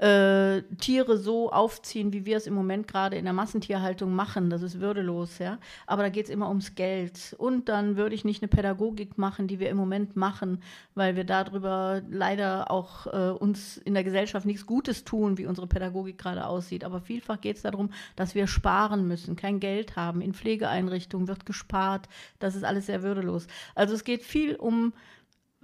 äh, 0.04 0.62
Tiere 0.76 1.16
so 1.16 1.50
aufziehen, 1.50 2.12
wie 2.12 2.26
wir 2.26 2.36
es 2.36 2.46
im 2.46 2.52
Moment 2.52 2.86
gerade 2.86 3.16
in 3.16 3.24
der 3.24 3.32
Massentierhaltung 3.32 4.14
machen. 4.14 4.50
Das 4.50 4.60
ist 4.60 4.78
würdelos. 4.78 5.38
Ja? 5.38 5.58
Aber 5.86 6.02
da 6.02 6.10
geht 6.10 6.26
es 6.26 6.30
immer 6.30 6.48
ums 6.48 6.74
Geld. 6.74 7.34
Und 7.38 7.70
dann 7.70 7.96
würde 7.96 8.14
ich 8.14 8.22
nicht 8.22 8.42
eine 8.42 8.48
Pädagogik 8.48 9.16
machen, 9.16 9.46
die 9.46 9.60
wir 9.60 9.70
im 9.70 9.78
Moment 9.78 10.14
machen, 10.14 10.62
weil 10.94 11.16
wir 11.16 11.24
darüber 11.24 12.02
leider 12.10 12.70
auch 12.70 13.06
äh, 13.06 13.30
uns 13.30 13.78
in 13.78 13.94
der 13.94 14.04
Gesellschaft 14.04 14.44
nichts 14.44 14.66
Gutes 14.66 15.04
tun, 15.04 15.38
wie 15.38 15.46
unsere 15.46 15.66
Pädagogik 15.66 16.18
gerade 16.18 16.46
aussieht. 16.46 16.84
Aber 16.84 17.00
vielfach 17.00 17.40
geht 17.40 17.56
es 17.56 17.62
darum, 17.62 17.88
dass 18.14 18.34
wir 18.34 18.46
sparen 18.46 19.08
müssen, 19.08 19.36
kein 19.36 19.58
Geld 19.58 19.96
haben. 19.96 20.20
In 20.20 20.34
Pflegeeinrichtungen 20.34 21.28
wird 21.28 21.46
gespart. 21.46 22.10
Das 22.40 22.56
ist 22.56 22.64
alles 22.64 22.86
sehr 22.86 23.02
würdelos. 23.02 23.46
Also 23.74 23.94
es 23.94 24.04
geht 24.04 24.22
viel 24.22 24.54
um 24.56 24.92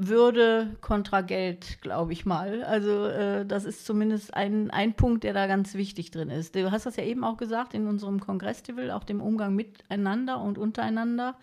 würde 0.03 0.77
kontra 0.81 1.21
Geld, 1.21 1.83
glaube 1.83 2.13
ich 2.13 2.25
mal. 2.25 2.65
Also 2.65 3.05
äh, 3.05 3.45
das 3.45 3.67
ist 3.67 3.85
zumindest 3.85 4.33
ein, 4.33 4.71
ein 4.71 4.95
Punkt, 4.95 5.25
der 5.25 5.35
da 5.35 5.47
ganz 5.47 5.75
wichtig 5.75 6.11
drin 6.11 6.31
ist. 6.31 6.55
Du 6.55 6.71
hast 6.71 6.87
das 6.87 6.97
ja 6.97 7.05
eben 7.05 7.23
auch 7.23 7.37
gesagt 7.37 7.75
in 7.75 7.87
unserem 7.87 8.19
Kongress-Tivel, 8.19 8.91
auch 8.91 9.05
dem 9.05 9.21
Umgang 9.21 9.55
miteinander 9.55 10.41
und 10.41 10.57
untereinander 10.57 11.37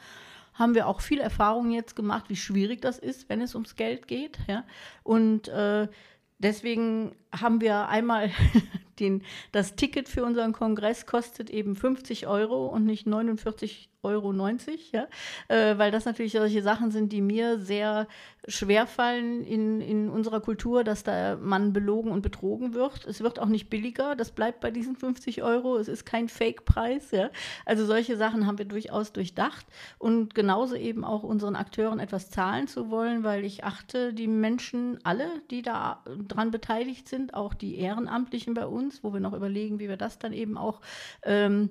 haben 0.55 0.73
wir 0.73 0.87
auch 0.87 1.01
viel 1.01 1.19
Erfahrung 1.19 1.69
jetzt 1.69 1.95
gemacht, 1.95 2.25
wie 2.29 2.35
schwierig 2.35 2.81
das 2.81 2.97
ist, 2.97 3.29
wenn 3.29 3.41
es 3.41 3.53
ums 3.53 3.75
Geld 3.75 4.07
geht. 4.07 4.39
Ja? 4.47 4.63
Und 5.03 5.49
äh, 5.49 5.87
deswegen 6.39 7.15
haben 7.31 7.61
wir 7.61 7.87
einmal 7.89 8.31
den, 8.99 9.21
das 9.51 9.75
Ticket 9.75 10.09
für 10.09 10.25
unseren 10.25 10.53
Kongress 10.53 11.05
kostet 11.05 11.51
eben 11.51 11.75
50 11.75 12.25
Euro 12.25 12.65
und 12.65 12.85
nicht 12.85 13.05
49,90 13.05 13.87
Euro, 14.07 14.33
ja? 14.91 15.07
äh, 15.47 15.77
weil 15.77 15.91
das 15.91 16.05
natürlich 16.05 16.31
solche 16.31 16.61
Sachen 16.61 16.91
sind, 16.91 17.11
die 17.11 17.21
mir 17.21 17.59
sehr 17.59 18.07
schwer 18.47 18.87
fallen 18.87 19.43
in, 19.43 19.81
in 19.81 20.09
unserer 20.09 20.39
Kultur, 20.39 20.83
dass 20.83 21.03
da 21.03 21.35
man 21.35 21.73
belogen 21.73 22.11
und 22.11 22.21
betrogen 22.21 22.73
wird. 22.73 23.05
Es 23.05 23.21
wird 23.21 23.39
auch 23.39 23.47
nicht 23.47 23.69
billiger, 23.69 24.15
das 24.15 24.31
bleibt 24.31 24.61
bei 24.61 24.71
diesen 24.71 24.95
50 24.95 25.43
Euro, 25.43 25.77
es 25.77 25.89
ist 25.89 26.05
kein 26.05 26.29
Fake-Preis. 26.29 27.11
Ja? 27.11 27.29
Also 27.65 27.85
solche 27.85 28.15
Sachen 28.15 28.47
haben 28.47 28.57
wir 28.57 28.65
durchaus 28.65 29.11
durchdacht 29.11 29.65
und 29.99 30.33
genauso 30.33 30.75
eben 30.75 31.03
auch 31.03 31.23
unseren 31.23 31.55
Akteuren 31.55 31.99
etwas 31.99 32.29
zahlen 32.29 32.67
zu 32.67 32.89
wollen, 32.89 33.23
weil 33.23 33.43
ich 33.43 33.65
achte, 33.65 34.13
die 34.13 34.27
Menschen, 34.27 34.99
alle, 35.03 35.27
die 35.51 35.61
da 35.61 36.03
dran 36.27 36.51
beteiligt 36.51 37.09
sind, 37.09 37.33
auch 37.33 37.53
die 37.53 37.77
Ehrenamtlichen 37.77 38.53
bei 38.53 38.65
uns, 38.65 39.03
wo 39.03 39.13
wir 39.13 39.19
noch 39.19 39.33
überlegen, 39.33 39.79
wie 39.79 39.89
wir 39.89 39.97
das 39.97 40.19
dann 40.19 40.31
eben 40.31 40.57
auch 40.57 40.79
ähm, 41.23 41.69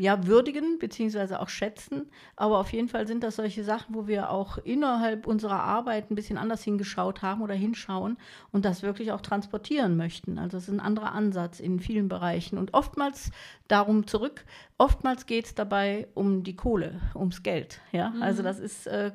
ja, 0.00 0.26
würdigen 0.26 0.78
beziehungsweise 0.78 1.40
auch 1.40 1.48
schätzen. 1.48 2.10
Aber 2.36 2.58
auf 2.58 2.72
jeden 2.72 2.88
Fall 2.88 3.06
sind 3.06 3.24
das 3.24 3.36
solche 3.36 3.64
Sachen, 3.64 3.94
wo 3.94 4.06
wir 4.06 4.30
auch 4.30 4.58
innerhalb 4.58 5.26
unserer 5.26 5.60
Arbeit 5.60 6.10
ein 6.10 6.14
bisschen 6.14 6.38
anders 6.38 6.62
hingeschaut 6.62 7.22
haben 7.22 7.42
oder 7.42 7.54
hinschauen 7.54 8.16
und 8.52 8.64
das 8.64 8.82
wirklich 8.82 9.12
auch 9.12 9.20
transportieren 9.20 9.96
möchten. 9.96 10.38
Also 10.38 10.56
es 10.56 10.64
ist 10.64 10.74
ein 10.74 10.80
anderer 10.80 11.12
Ansatz 11.12 11.60
in 11.60 11.80
vielen 11.80 12.08
Bereichen. 12.08 12.58
Und 12.58 12.74
oftmals 12.74 13.30
darum 13.68 14.06
zurück, 14.06 14.44
oftmals 14.78 15.26
geht 15.26 15.46
es 15.46 15.54
dabei 15.54 16.08
um 16.14 16.44
die 16.44 16.56
Kohle, 16.56 17.00
ums 17.14 17.42
Geld. 17.42 17.80
Ja? 17.92 18.10
Mhm. 18.10 18.22
Also 18.22 18.42
das 18.42 18.58
ist 18.58 18.86
äh, 18.86 19.12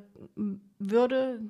Würde, 0.80 1.42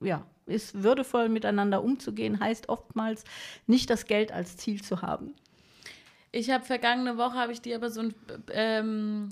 ja, 0.00 0.24
ist 0.46 0.82
würdevoll 0.82 1.28
miteinander 1.28 1.82
umzugehen, 1.82 2.40
heißt 2.40 2.68
oftmals 2.68 3.24
nicht 3.66 3.90
das 3.90 4.06
Geld 4.06 4.32
als 4.32 4.56
Ziel 4.56 4.82
zu 4.82 5.02
haben. 5.02 5.34
Ich 6.36 6.50
habe 6.50 6.64
vergangene 6.64 7.16
Woche, 7.16 7.34
habe 7.34 7.52
ich 7.52 7.62
dir 7.62 7.76
aber 7.76 7.88
so 7.88 8.00
einen 8.00 8.14
ähm, 8.52 9.28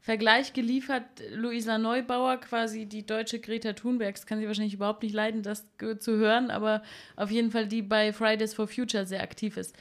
Vergleich 0.00 0.52
geliefert. 0.52 1.04
Luisa 1.32 1.78
Neubauer, 1.78 2.38
quasi 2.38 2.86
die 2.86 3.06
deutsche 3.06 3.38
Greta 3.38 3.74
Thunberg, 3.74 4.16
das 4.16 4.26
kann 4.26 4.40
sie 4.40 4.48
wahrscheinlich 4.48 4.74
überhaupt 4.74 5.04
nicht 5.04 5.14
leiden, 5.14 5.44
das 5.44 5.64
zu 6.00 6.16
hören, 6.16 6.50
aber 6.50 6.82
auf 7.14 7.30
jeden 7.30 7.52
Fall 7.52 7.68
die 7.68 7.82
bei 7.82 8.12
Fridays 8.12 8.54
for 8.54 8.66
Future 8.66 9.06
sehr 9.06 9.22
aktiv 9.22 9.56
ist. 9.56 9.76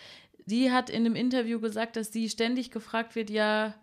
Die 0.45 0.71
hat 0.71 0.91
in 0.91 1.05
einem 1.05 1.15
Interview 1.15 1.59
gesagt, 1.59 1.95
dass 1.95 2.13
sie 2.13 2.29
ständig 2.29 2.69
gefragt 2.69 3.15
wird, 3.15 3.31
ja, 3.31 3.73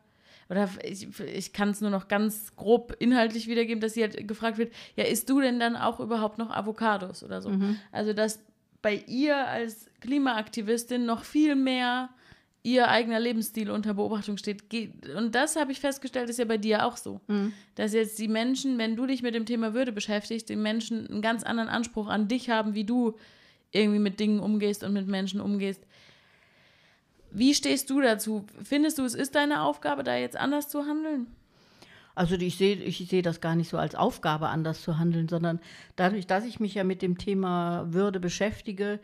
oder 0.48 0.68
ich, 0.84 1.08
ich 1.20 1.52
kann 1.52 1.70
es 1.70 1.80
nur 1.80 1.90
noch 1.90 2.06
ganz 2.06 2.54
grob 2.54 2.94
inhaltlich 3.00 3.48
wiedergeben, 3.48 3.80
dass 3.80 3.94
sie 3.94 4.02
halt 4.02 4.28
gefragt 4.28 4.56
wird, 4.58 4.72
ja, 4.94 5.02
isst 5.04 5.28
du 5.28 5.40
denn 5.40 5.58
dann 5.58 5.74
auch 5.74 5.98
überhaupt 5.98 6.38
noch 6.38 6.50
Avocados 6.50 7.24
oder 7.24 7.42
so? 7.42 7.50
Mhm. 7.50 7.80
Also, 7.90 8.12
dass 8.12 8.38
bei 8.80 9.02
ihr 9.08 9.36
als 9.36 9.90
Klimaaktivistin 10.00 11.04
noch 11.04 11.24
viel 11.24 11.56
mehr 11.56 12.10
ihr 12.72 12.88
eigener 12.88 13.18
Lebensstil 13.20 13.70
unter 13.70 13.94
Beobachtung 13.94 14.36
steht. 14.36 14.62
Und 15.16 15.34
das 15.34 15.56
habe 15.56 15.72
ich 15.72 15.80
festgestellt, 15.80 16.28
ist 16.28 16.38
ja 16.38 16.44
bei 16.44 16.58
dir 16.58 16.84
auch 16.84 16.96
so. 16.96 17.20
Mhm. 17.26 17.52
Dass 17.74 17.92
jetzt 17.92 18.18
die 18.18 18.28
Menschen, 18.28 18.78
wenn 18.78 18.96
du 18.96 19.06
dich 19.06 19.22
mit 19.22 19.34
dem 19.34 19.46
Thema 19.46 19.74
Würde 19.74 19.92
beschäftigst, 19.92 20.48
die 20.48 20.56
Menschen 20.56 21.06
einen 21.06 21.22
ganz 21.22 21.42
anderen 21.42 21.68
Anspruch 21.68 22.08
an 22.08 22.28
dich 22.28 22.50
haben, 22.50 22.74
wie 22.74 22.84
du 22.84 23.16
irgendwie 23.70 23.98
mit 23.98 24.20
Dingen 24.20 24.40
umgehst 24.40 24.84
und 24.84 24.92
mit 24.92 25.06
Menschen 25.06 25.40
umgehst. 25.40 25.86
Wie 27.30 27.54
stehst 27.54 27.90
du 27.90 28.00
dazu? 28.00 28.46
Findest 28.62 28.98
du, 28.98 29.04
es 29.04 29.14
ist 29.14 29.34
deine 29.34 29.62
Aufgabe, 29.62 30.02
da 30.02 30.16
jetzt 30.16 30.36
anders 30.36 30.68
zu 30.68 30.86
handeln? 30.86 31.26
Also 32.14 32.34
ich 32.34 32.56
sehe 32.56 32.74
ich 32.76 33.06
seh 33.08 33.22
das 33.22 33.40
gar 33.40 33.54
nicht 33.54 33.68
so 33.68 33.78
als 33.78 33.94
Aufgabe, 33.94 34.48
anders 34.48 34.82
zu 34.82 34.98
handeln, 34.98 35.28
sondern 35.28 35.60
dadurch, 35.94 36.26
dass 36.26 36.44
ich 36.44 36.58
mich 36.58 36.74
ja 36.74 36.82
mit 36.82 37.00
dem 37.00 37.16
Thema 37.16 37.86
Würde 37.90 38.18
beschäftige, 38.18 38.98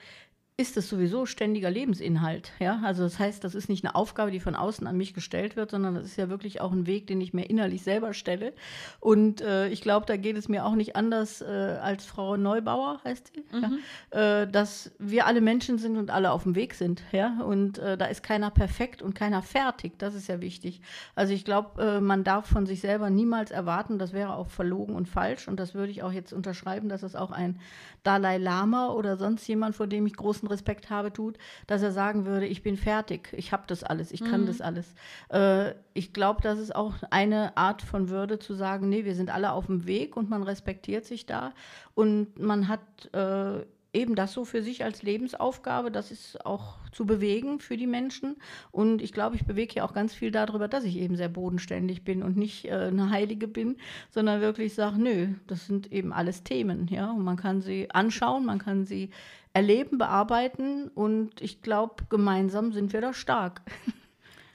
ist 0.56 0.76
es 0.76 0.88
sowieso 0.88 1.26
ständiger 1.26 1.68
Lebensinhalt. 1.68 2.52
Ja? 2.60 2.80
Also 2.84 3.02
das 3.02 3.18
heißt, 3.18 3.42
das 3.42 3.56
ist 3.56 3.68
nicht 3.68 3.84
eine 3.84 3.96
Aufgabe, 3.96 4.30
die 4.30 4.38
von 4.38 4.54
außen 4.54 4.86
an 4.86 4.96
mich 4.96 5.12
gestellt 5.12 5.56
wird, 5.56 5.72
sondern 5.72 5.96
das 5.96 6.04
ist 6.04 6.16
ja 6.16 6.28
wirklich 6.28 6.60
auch 6.60 6.70
ein 6.70 6.86
Weg, 6.86 7.08
den 7.08 7.20
ich 7.20 7.34
mir 7.34 7.50
innerlich 7.50 7.82
selber 7.82 8.14
stelle. 8.14 8.52
Und 9.00 9.40
äh, 9.40 9.66
ich 9.68 9.80
glaube, 9.80 10.06
da 10.06 10.16
geht 10.16 10.36
es 10.36 10.48
mir 10.48 10.64
auch 10.64 10.76
nicht 10.76 10.94
anders 10.94 11.42
äh, 11.42 11.44
als 11.44 12.04
Frau 12.04 12.36
Neubauer, 12.36 13.00
heißt 13.04 13.32
sie, 13.34 13.44
mhm. 13.56 13.80
ja? 14.12 14.42
äh, 14.42 14.48
dass 14.48 14.92
wir 15.00 15.26
alle 15.26 15.40
Menschen 15.40 15.78
sind 15.78 15.96
und 15.96 16.12
alle 16.12 16.30
auf 16.30 16.44
dem 16.44 16.54
Weg 16.54 16.74
sind. 16.74 17.02
Ja? 17.10 17.40
Und 17.42 17.78
äh, 17.78 17.98
da 17.98 18.04
ist 18.04 18.22
keiner 18.22 18.52
perfekt 18.52 19.02
und 19.02 19.16
keiner 19.16 19.42
fertig. 19.42 19.98
Das 19.98 20.14
ist 20.14 20.28
ja 20.28 20.40
wichtig. 20.40 20.82
Also 21.16 21.32
ich 21.32 21.44
glaube, 21.44 21.82
äh, 21.82 22.00
man 22.00 22.22
darf 22.22 22.46
von 22.46 22.64
sich 22.64 22.80
selber 22.80 23.10
niemals 23.10 23.50
erwarten, 23.50 23.98
das 23.98 24.12
wäre 24.12 24.36
auch 24.36 24.50
verlogen 24.50 24.94
und 24.94 25.08
falsch. 25.08 25.48
Und 25.48 25.58
das 25.58 25.74
würde 25.74 25.90
ich 25.90 26.04
auch 26.04 26.12
jetzt 26.12 26.32
unterschreiben, 26.32 26.88
dass 26.88 27.02
es 27.02 27.16
auch 27.16 27.32
ein 27.32 27.58
Dalai 28.04 28.38
Lama 28.38 28.90
oder 28.90 29.16
sonst 29.16 29.48
jemand, 29.48 29.74
vor 29.74 29.88
dem 29.88 30.06
ich 30.06 30.14
großen 30.14 30.43
größten 30.44 30.64
Respekt 30.64 30.90
habe, 30.90 31.12
tut, 31.12 31.38
dass 31.66 31.82
er 31.82 31.92
sagen 31.92 32.24
würde, 32.24 32.46
ich 32.46 32.62
bin 32.62 32.76
fertig, 32.76 33.32
ich 33.32 33.52
habe 33.52 33.64
das 33.66 33.84
alles, 33.84 34.12
ich 34.12 34.24
kann 34.24 34.42
mhm. 34.42 34.46
das 34.46 34.60
alles. 34.60 34.94
Äh, 35.30 35.74
ich 35.94 36.12
glaube, 36.12 36.42
das 36.42 36.58
ist 36.58 36.74
auch 36.74 36.94
eine 37.10 37.56
Art 37.56 37.82
von 37.82 38.08
Würde 38.08 38.38
zu 38.38 38.54
sagen, 38.54 38.88
nee, 38.88 39.04
wir 39.04 39.14
sind 39.14 39.30
alle 39.30 39.52
auf 39.52 39.66
dem 39.66 39.86
Weg 39.86 40.16
und 40.16 40.30
man 40.30 40.42
respektiert 40.42 41.04
sich 41.04 41.26
da 41.26 41.52
und 41.94 42.38
man 42.38 42.68
hat 42.68 42.80
äh, 43.12 43.64
eben 43.94 44.16
das 44.16 44.32
so 44.32 44.44
für 44.44 44.62
sich 44.62 44.84
als 44.84 45.02
Lebensaufgabe, 45.02 45.90
das 45.90 46.10
ist 46.10 46.44
auch 46.44 46.78
zu 46.90 47.06
bewegen 47.06 47.60
für 47.60 47.76
die 47.76 47.86
Menschen. 47.86 48.36
Und 48.72 49.00
ich 49.00 49.12
glaube, 49.12 49.36
ich 49.36 49.46
bewege 49.46 49.76
ja 49.76 49.84
auch 49.84 49.94
ganz 49.94 50.12
viel 50.12 50.30
darüber, 50.30 50.68
dass 50.68 50.84
ich 50.84 50.96
eben 50.98 51.16
sehr 51.16 51.28
bodenständig 51.28 52.04
bin 52.04 52.22
und 52.22 52.36
nicht 52.36 52.66
äh, 52.66 52.72
eine 52.72 53.10
Heilige 53.10 53.46
bin, 53.46 53.76
sondern 54.10 54.40
wirklich 54.40 54.74
sage, 54.74 55.00
nö, 55.00 55.28
das 55.46 55.66
sind 55.66 55.92
eben 55.92 56.12
alles 56.12 56.42
Themen, 56.42 56.88
ja. 56.88 57.10
Und 57.12 57.22
man 57.22 57.36
kann 57.36 57.60
sie 57.60 57.90
anschauen, 57.90 58.44
man 58.44 58.58
kann 58.58 58.84
sie 58.84 59.10
erleben, 59.54 59.98
bearbeiten 59.98 60.88
und 60.88 61.40
ich 61.40 61.62
glaube, 61.62 62.04
gemeinsam 62.10 62.72
sind 62.72 62.92
wir 62.92 63.00
da 63.00 63.14
stark. 63.14 63.62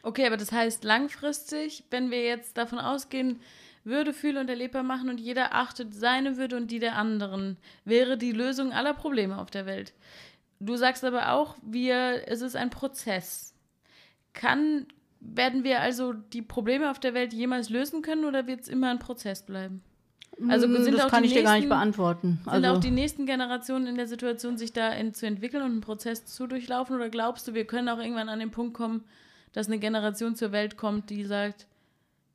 Okay, 0.02 0.26
aber 0.26 0.38
das 0.38 0.54
heißt 0.54 0.86
langfristig, 0.86 1.84
wenn 1.90 2.10
wir 2.10 2.24
jetzt 2.24 2.58
davon 2.58 2.80
ausgehen, 2.80 3.42
würde, 3.84 4.14
fühle 4.14 4.40
und 4.40 4.50
erlebbar 4.50 4.84
machen 4.84 5.10
und 5.10 5.20
jeder 5.20 5.54
achtet 5.54 5.94
seine 5.94 6.38
Würde 6.38 6.56
und 6.56 6.72
die 6.72 6.80
der 6.80 6.96
anderen, 6.96 7.58
wäre 7.84 8.18
die 8.18 8.32
Lösung 8.32 8.72
aller 8.72 8.94
Probleme 8.94 9.38
auf 9.38 9.52
der 9.52 9.66
Welt. 9.66 9.94
Du 10.62 10.78
sagst 10.78 11.04
aber 11.04 11.34
auch, 11.34 11.58
wir, 11.62 12.28
es 12.28 12.42
ist 12.42 12.56
ein 12.56 12.70
Prozess. 12.70 13.54
Kann, 14.34 14.88
werden 15.20 15.64
wir 15.64 15.82
also 15.82 16.14
die 16.14 16.42
Probleme 16.42 16.92
auf 16.92 17.00
der 17.00 17.14
Welt 17.14 17.34
jemals 17.34 17.70
lösen 17.70 18.02
können 18.02 18.26
oder 18.26 18.48
wird 18.48 18.62
es 18.62 18.68
immer 18.68 18.90
ein 18.90 19.00
Prozess 19.00 19.46
bleiben? 19.46 19.84
Also 20.48 20.68
mm, 20.68 20.84
sind 20.84 20.98
das 20.98 21.06
auch 21.06 21.10
kann 21.10 21.24
ich 21.24 21.32
nächsten, 21.32 21.46
dir 21.46 21.50
gar 21.50 21.58
nicht 21.58 21.70
beantworten. 21.70 22.40
Sind 22.44 22.54
also, 22.54 22.68
auch 22.68 22.80
die 22.80 22.92
nächsten 22.92 23.26
Generationen 23.26 23.88
in 23.88 23.96
der 23.96 24.08
Situation, 24.08 24.58
sich 24.58 24.74
da 24.74 24.90
in, 24.90 25.14
zu 25.14 25.26
entwickeln 25.26 25.64
und 25.64 25.72
einen 25.72 25.82
Prozess 25.82 26.26
zu 26.26 26.48
durchlaufen? 26.48 26.96
Oder 26.96 27.10
glaubst 27.10 27.48
du, 27.48 27.54
wir 27.54 27.66
können 27.66 27.90
auch 27.90 28.00
irgendwann 28.00 28.30
an 28.30 28.40
den 28.40 28.52
Punkt 28.52 28.74
kommen, 28.74 29.04
dass 29.54 29.68
eine 29.68 29.80
Generation 29.80 30.36
zur 30.36 30.52
Welt 30.52 30.78
kommt, 30.78 31.10
die 31.10 31.26
sagt, 31.26 31.66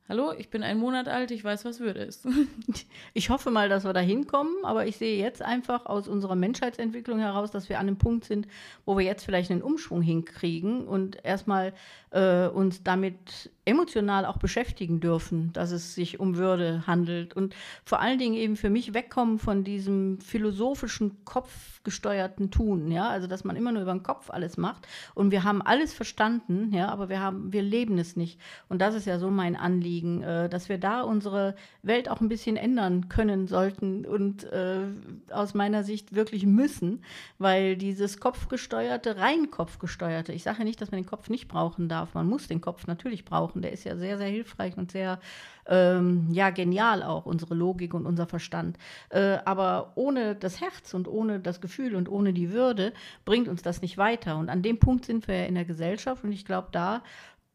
Hallo, 0.06 0.34
ich 0.36 0.50
bin 0.50 0.62
ein 0.62 0.76
Monat 0.76 1.08
alt, 1.08 1.30
ich 1.30 1.42
weiß, 1.42 1.64
was 1.64 1.80
Würde 1.80 2.00
ist. 2.00 2.28
ich 3.14 3.30
hoffe 3.30 3.50
mal, 3.50 3.70
dass 3.70 3.84
wir 3.84 3.94
da 3.94 4.00
hinkommen, 4.00 4.52
aber 4.62 4.86
ich 4.86 4.98
sehe 4.98 5.16
jetzt 5.16 5.40
einfach 5.40 5.86
aus 5.86 6.08
unserer 6.08 6.34
Menschheitsentwicklung 6.34 7.20
heraus, 7.20 7.50
dass 7.50 7.70
wir 7.70 7.78
an 7.78 7.86
einem 7.86 7.96
Punkt 7.96 8.26
sind, 8.26 8.46
wo 8.84 8.98
wir 8.98 9.04
jetzt 9.06 9.24
vielleicht 9.24 9.50
einen 9.50 9.62
Umschwung 9.62 10.02
hinkriegen 10.02 10.86
und 10.86 11.24
erstmal 11.24 11.72
äh, 12.10 12.48
uns 12.48 12.82
damit 12.82 13.50
emotional 13.64 14.26
auch 14.26 14.36
beschäftigen 14.36 15.00
dürfen, 15.00 15.52
dass 15.54 15.70
es 15.70 15.94
sich 15.94 16.20
um 16.20 16.36
Würde 16.36 16.86
handelt 16.86 17.34
und 17.34 17.54
vor 17.84 18.00
allen 18.00 18.18
Dingen 18.18 18.34
eben 18.34 18.56
für 18.56 18.68
mich 18.68 18.92
wegkommen 18.92 19.38
von 19.38 19.64
diesem 19.64 20.20
philosophischen 20.20 21.24
kopfgesteuerten 21.24 22.50
Tun, 22.50 22.92
ja, 22.92 23.08
also 23.08 23.26
dass 23.26 23.44
man 23.44 23.56
immer 23.56 23.72
nur 23.72 23.82
über 23.82 23.92
den 23.92 24.02
Kopf 24.02 24.28
alles 24.30 24.58
macht 24.58 24.86
und 25.14 25.30
wir 25.30 25.44
haben 25.44 25.62
alles 25.62 25.94
verstanden, 25.94 26.74
ja, 26.74 26.88
aber 26.88 27.08
wir 27.08 27.20
haben 27.20 27.54
wir 27.54 27.62
leben 27.62 27.98
es 27.98 28.16
nicht 28.16 28.38
und 28.68 28.82
das 28.82 28.94
ist 28.94 29.06
ja 29.06 29.18
so 29.18 29.30
mein 29.30 29.56
Anliegen, 29.56 29.93
äh, 30.02 30.48
dass 30.48 30.68
wir 30.68 30.78
da 30.78 31.02
unsere 31.02 31.54
Welt 31.82 32.08
auch 32.08 32.20
ein 32.20 32.28
bisschen 32.28 32.56
ändern 32.56 33.08
können 33.08 33.46
sollten 33.46 34.04
und 34.04 34.44
äh, 34.44 34.86
aus 35.30 35.54
meiner 35.54 35.84
Sicht 35.84 36.14
wirklich 36.14 36.46
müssen, 36.46 37.02
weil 37.38 37.76
dieses 37.76 38.18
kopfgesteuerte, 38.18 39.16
rein 39.16 39.50
kopfgesteuerte, 39.50 40.32
ich 40.32 40.42
sage 40.42 40.58
ja 40.60 40.64
nicht, 40.64 40.80
dass 40.80 40.90
man 40.90 41.00
den 41.00 41.08
Kopf 41.08 41.28
nicht 41.28 41.48
brauchen 41.48 41.88
darf, 41.88 42.14
man 42.14 42.26
muss 42.26 42.48
den 42.48 42.60
Kopf 42.60 42.86
natürlich 42.86 43.24
brauchen 43.24 43.54
brauchen. 43.54 43.62
Der 43.62 43.72
ist 43.72 43.84
ja 43.84 43.96
sehr, 43.96 44.18
sehr 44.18 44.28
hilfreich 44.28 44.76
und 44.76 44.92
sehr 44.92 45.18
ähm, 45.66 46.28
ja, 46.30 46.50
genial 46.50 47.02
auch, 47.02 47.26
unsere 47.26 47.54
Logik 47.54 47.94
und 47.94 48.06
unser 48.06 48.26
Verstand. 48.26 48.78
Äh, 49.10 49.38
aber 49.44 49.92
ohne 49.94 50.34
das 50.34 50.60
Herz 50.60 50.94
und 50.94 51.08
ohne 51.08 51.40
das 51.40 51.60
Gefühl 51.60 51.96
und 51.96 52.08
ohne 52.08 52.32
die 52.32 52.50
Würde 52.50 52.92
bringt 53.24 53.48
uns 53.48 53.62
das 53.62 53.82
nicht 53.82 53.98
weiter. 53.98 54.36
Und 54.36 54.50
an 54.50 54.62
dem 54.62 54.78
Punkt 54.78 55.04
sind 55.04 55.26
wir 55.26 55.36
ja 55.36 55.44
in 55.46 55.54
der 55.54 55.64
Gesellschaft 55.64 56.24
und 56.24 56.32
ich 56.32 56.44
glaube, 56.44 56.68
da 56.72 57.02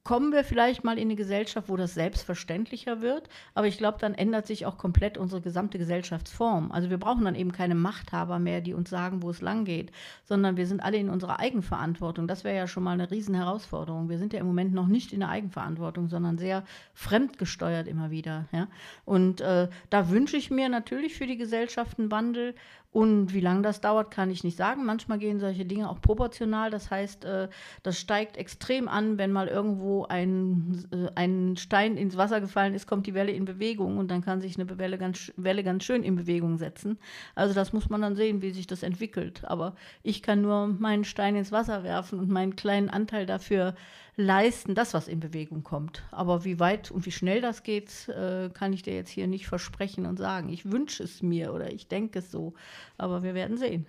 kommen 0.03 0.31
wir 0.31 0.43
vielleicht 0.43 0.83
mal 0.83 0.97
in 0.97 1.07
eine 1.07 1.15
Gesellschaft, 1.15 1.69
wo 1.69 1.77
das 1.77 1.93
selbstverständlicher 1.93 3.01
wird. 3.01 3.29
Aber 3.53 3.67
ich 3.67 3.77
glaube, 3.77 3.97
dann 3.99 4.13
ändert 4.13 4.47
sich 4.47 4.65
auch 4.65 4.77
komplett 4.77 5.17
unsere 5.17 5.41
gesamte 5.41 5.77
Gesellschaftsform. 5.77 6.71
Also 6.71 6.89
wir 6.89 6.97
brauchen 6.97 7.25
dann 7.25 7.35
eben 7.35 7.51
keine 7.51 7.75
Machthaber 7.75 8.39
mehr, 8.39 8.61
die 8.61 8.73
uns 8.73 8.89
sagen, 8.89 9.21
wo 9.21 9.29
es 9.29 9.41
lang 9.41 9.65
geht, 9.65 9.91
sondern 10.23 10.57
wir 10.57 10.67
sind 10.67 10.81
alle 10.81 10.97
in 10.97 11.09
unserer 11.09 11.39
Eigenverantwortung. 11.39 12.27
Das 12.27 12.43
wäre 12.43 12.55
ja 12.55 12.67
schon 12.67 12.83
mal 12.83 12.93
eine 12.93 13.11
Riesenherausforderung. 13.11 14.09
Wir 14.09 14.17
sind 14.17 14.33
ja 14.33 14.39
im 14.39 14.47
Moment 14.47 14.73
noch 14.73 14.87
nicht 14.87 15.13
in 15.13 15.19
der 15.19 15.29
Eigenverantwortung, 15.29 16.07
sondern 16.07 16.37
sehr 16.37 16.63
fremdgesteuert 16.93 17.87
immer 17.87 18.09
wieder. 18.09 18.45
Ja? 18.51 18.67
Und 19.05 19.41
äh, 19.41 19.67
da 19.89 20.09
wünsche 20.09 20.37
ich 20.37 20.49
mir 20.49 20.69
natürlich 20.69 21.15
für 21.15 21.27
die 21.27 21.37
Gesellschaft 21.37 21.99
einen 21.99 22.11
Wandel. 22.11 22.55
Und 22.91 23.35
wie 23.35 23.39
lange 23.39 23.61
das 23.61 23.81
dauert, 23.81 24.09
kann 24.09 24.31
ich 24.31 24.43
nicht 24.43 24.57
sagen. 24.57 24.83
Manchmal 24.83 25.19
gehen 25.19 25.39
solche 25.39 25.63
Dinge 25.63 25.89
auch 25.89 26.01
proportional. 26.01 26.71
Das 26.71 26.89
heißt, 26.89 27.23
äh, 27.23 27.47
das 27.83 27.99
steigt 27.99 28.35
extrem 28.35 28.87
an, 28.87 29.19
wenn 29.19 29.31
mal 29.31 29.47
irgendwo 29.47 30.05
ein, 30.05 30.87
äh, 30.91 31.07
ein 31.13 31.55
Stein 31.55 31.97
ins 31.97 32.17
Wasser 32.17 32.41
gefallen 32.41 32.73
ist, 32.73 32.87
kommt 32.87 33.05
die 33.05 33.13
Welle 33.13 33.31
in 33.31 33.45
Bewegung 33.45 33.97
und 33.99 34.09
dann 34.09 34.21
kann 34.21 34.41
sich 34.41 34.59
eine 34.59 34.79
Welle 34.79 34.97
ganz, 34.97 35.31
Welle 35.37 35.63
ganz 35.63 35.83
schön 35.83 36.01
in 36.01 36.15
Bewegung 36.15 36.57
setzen. 36.57 36.97
Also 37.35 37.53
das 37.53 37.73
muss 37.73 37.89
man 37.89 38.01
dann 38.01 38.15
sehen, 38.15 38.41
wie 38.41 38.51
sich 38.51 38.65
das 38.65 38.81
entwickelt. 38.81 39.43
Aber 39.45 39.75
ich 40.01 40.23
kann 40.23 40.41
nur 40.41 40.67
meinen 40.67 41.03
Stein 41.03 41.35
ins 41.35 41.51
Wasser 41.51 41.83
werfen 41.83 42.17
und 42.19 42.29
meinen 42.29 42.55
kleinen 42.55 42.89
Anteil 42.89 43.27
dafür 43.27 43.75
leisten, 44.19 44.75
das, 44.75 44.93
was 44.93 45.07
in 45.07 45.21
Bewegung 45.21 45.63
kommt. 45.63 46.03
Aber 46.11 46.43
wie 46.43 46.59
weit 46.59 46.91
und 46.91 47.05
wie 47.05 47.11
schnell 47.11 47.39
das 47.39 47.63
geht, 47.63 48.09
äh, 48.09 48.49
kann 48.53 48.73
ich 48.73 48.83
dir 48.83 48.93
jetzt 48.93 49.09
hier 49.09 49.27
nicht 49.27 49.47
versprechen 49.47 50.05
und 50.05 50.17
sagen. 50.17 50.49
Ich 50.49 50.69
wünsche 50.69 51.03
es 51.03 51.23
mir 51.23 51.53
oder 51.53 51.71
ich 51.71 51.87
denke 51.87 52.19
es 52.19 52.29
so. 52.29 52.53
Aber 52.97 53.23
wir 53.23 53.33
werden 53.33 53.57
sehen. 53.57 53.85